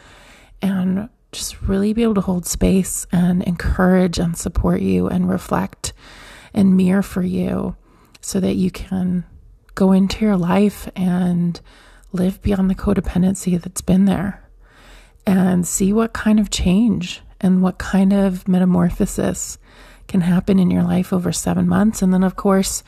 and 0.61 1.09
just 1.31 1.61
really 1.61 1.93
be 1.93 2.03
able 2.03 2.15
to 2.15 2.21
hold 2.21 2.45
space 2.45 3.07
and 3.11 3.41
encourage 3.43 4.19
and 4.19 4.37
support 4.37 4.81
you 4.81 5.07
and 5.07 5.29
reflect 5.29 5.93
and 6.53 6.77
mirror 6.77 7.01
for 7.01 7.23
you 7.23 7.75
so 8.21 8.39
that 8.39 8.55
you 8.55 8.71
can 8.71 9.23
go 9.75 9.91
into 9.91 10.25
your 10.25 10.37
life 10.37 10.89
and 10.95 11.59
live 12.11 12.41
beyond 12.41 12.69
the 12.69 12.75
codependency 12.75 13.61
that's 13.61 13.81
been 13.81 14.05
there 14.05 14.43
and 15.25 15.67
see 15.67 15.93
what 15.93 16.13
kind 16.13 16.39
of 16.39 16.49
change 16.49 17.21
and 17.39 17.61
what 17.61 17.77
kind 17.77 18.11
of 18.11 18.47
metamorphosis 18.47 19.57
can 20.07 20.21
happen 20.21 20.59
in 20.59 20.71
your 20.71 20.83
life 20.83 21.13
over 21.13 21.31
seven 21.31 21.67
months. 21.67 22.01
And 22.01 22.13
then, 22.13 22.23
of 22.23 22.35
course, 22.35 22.83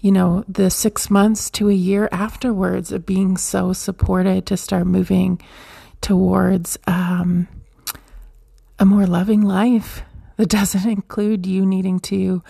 you 0.00 0.12
know, 0.12 0.44
the 0.48 0.70
six 0.70 1.10
months 1.10 1.50
to 1.50 1.68
a 1.68 1.74
year 1.74 2.08
afterwards 2.12 2.92
of 2.92 3.06
being 3.06 3.36
so 3.36 3.72
supported 3.72 4.46
to 4.46 4.56
start 4.56 4.86
moving 4.86 5.40
towards 6.00 6.78
um, 6.86 7.48
a 8.78 8.84
more 8.84 9.06
loving 9.06 9.42
life 9.42 10.02
that 10.36 10.48
doesn't 10.50 10.88
include 10.88 11.46
you 11.46 11.64
needing 11.64 12.00
to 12.00 12.42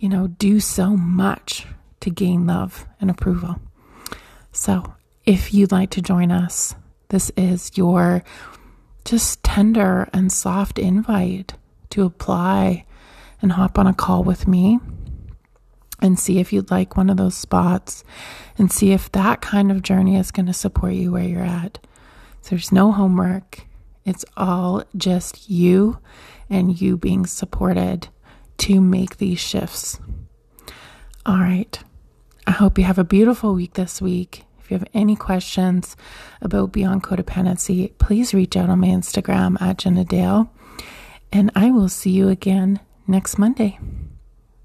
you 0.00 0.08
know, 0.08 0.26
do 0.26 0.58
so 0.58 0.96
much 0.96 1.66
to 2.00 2.10
gain 2.10 2.46
love 2.46 2.86
and 3.00 3.10
approval. 3.10 3.60
So, 4.50 4.94
if 5.26 5.52
you'd 5.54 5.70
like 5.70 5.90
to 5.90 6.02
join 6.02 6.32
us, 6.32 6.74
this 7.10 7.30
is 7.36 7.70
your 7.76 8.24
just 9.04 9.44
tender 9.44 10.08
and 10.12 10.32
soft 10.32 10.78
invite 10.78 11.54
to 11.90 12.04
apply 12.04 12.86
and 13.42 13.52
hop 13.52 13.78
on 13.78 13.86
a 13.86 13.94
call 13.94 14.24
with 14.24 14.48
me 14.48 14.78
and 16.00 16.18
see 16.18 16.38
if 16.38 16.52
you'd 16.52 16.70
like 16.70 16.96
one 16.96 17.10
of 17.10 17.18
those 17.18 17.36
spots 17.36 18.02
and 18.56 18.72
see 18.72 18.92
if 18.92 19.12
that 19.12 19.42
kind 19.42 19.70
of 19.70 19.82
journey 19.82 20.16
is 20.16 20.30
going 20.30 20.46
to 20.46 20.52
support 20.52 20.94
you 20.94 21.12
where 21.12 21.24
you're 21.24 21.42
at. 21.42 21.78
So 22.40 22.50
there's 22.50 22.72
no 22.72 22.90
homework. 22.90 23.66
It's 24.06 24.24
all 24.34 24.82
just 24.96 25.50
you 25.50 25.98
and 26.48 26.80
you 26.80 26.96
being 26.96 27.26
supported 27.26 28.08
to 28.60 28.80
make 28.80 29.16
these 29.16 29.40
shifts. 29.40 29.98
All 31.26 31.38
right. 31.38 31.78
I 32.46 32.52
hope 32.52 32.78
you 32.78 32.84
have 32.84 32.98
a 32.98 33.04
beautiful 33.04 33.54
week 33.54 33.74
this 33.74 34.00
week. 34.00 34.44
If 34.60 34.70
you 34.70 34.78
have 34.78 34.88
any 34.94 35.16
questions 35.16 35.96
about 36.40 36.72
Beyond 36.72 37.02
Codependency, 37.02 37.96
please 37.98 38.34
reach 38.34 38.56
out 38.56 38.70
on 38.70 38.80
my 38.80 38.88
Instagram 38.88 39.60
at 39.60 39.78
Jenna 39.78 40.04
Dayle. 40.04 40.50
And 41.32 41.50
I 41.54 41.70
will 41.70 41.88
see 41.88 42.10
you 42.10 42.28
again 42.28 42.80
next 43.06 43.38
Monday. 43.38 43.78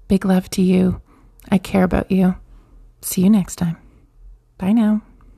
Big 0.08 0.24
love 0.24 0.50
to 0.50 0.62
you. 0.62 1.00
I 1.50 1.58
care 1.58 1.84
about 1.84 2.10
you. 2.10 2.36
See 3.02 3.22
you 3.22 3.30
next 3.30 3.56
time. 3.56 3.76
Bye 4.58 4.72
now. 4.72 5.02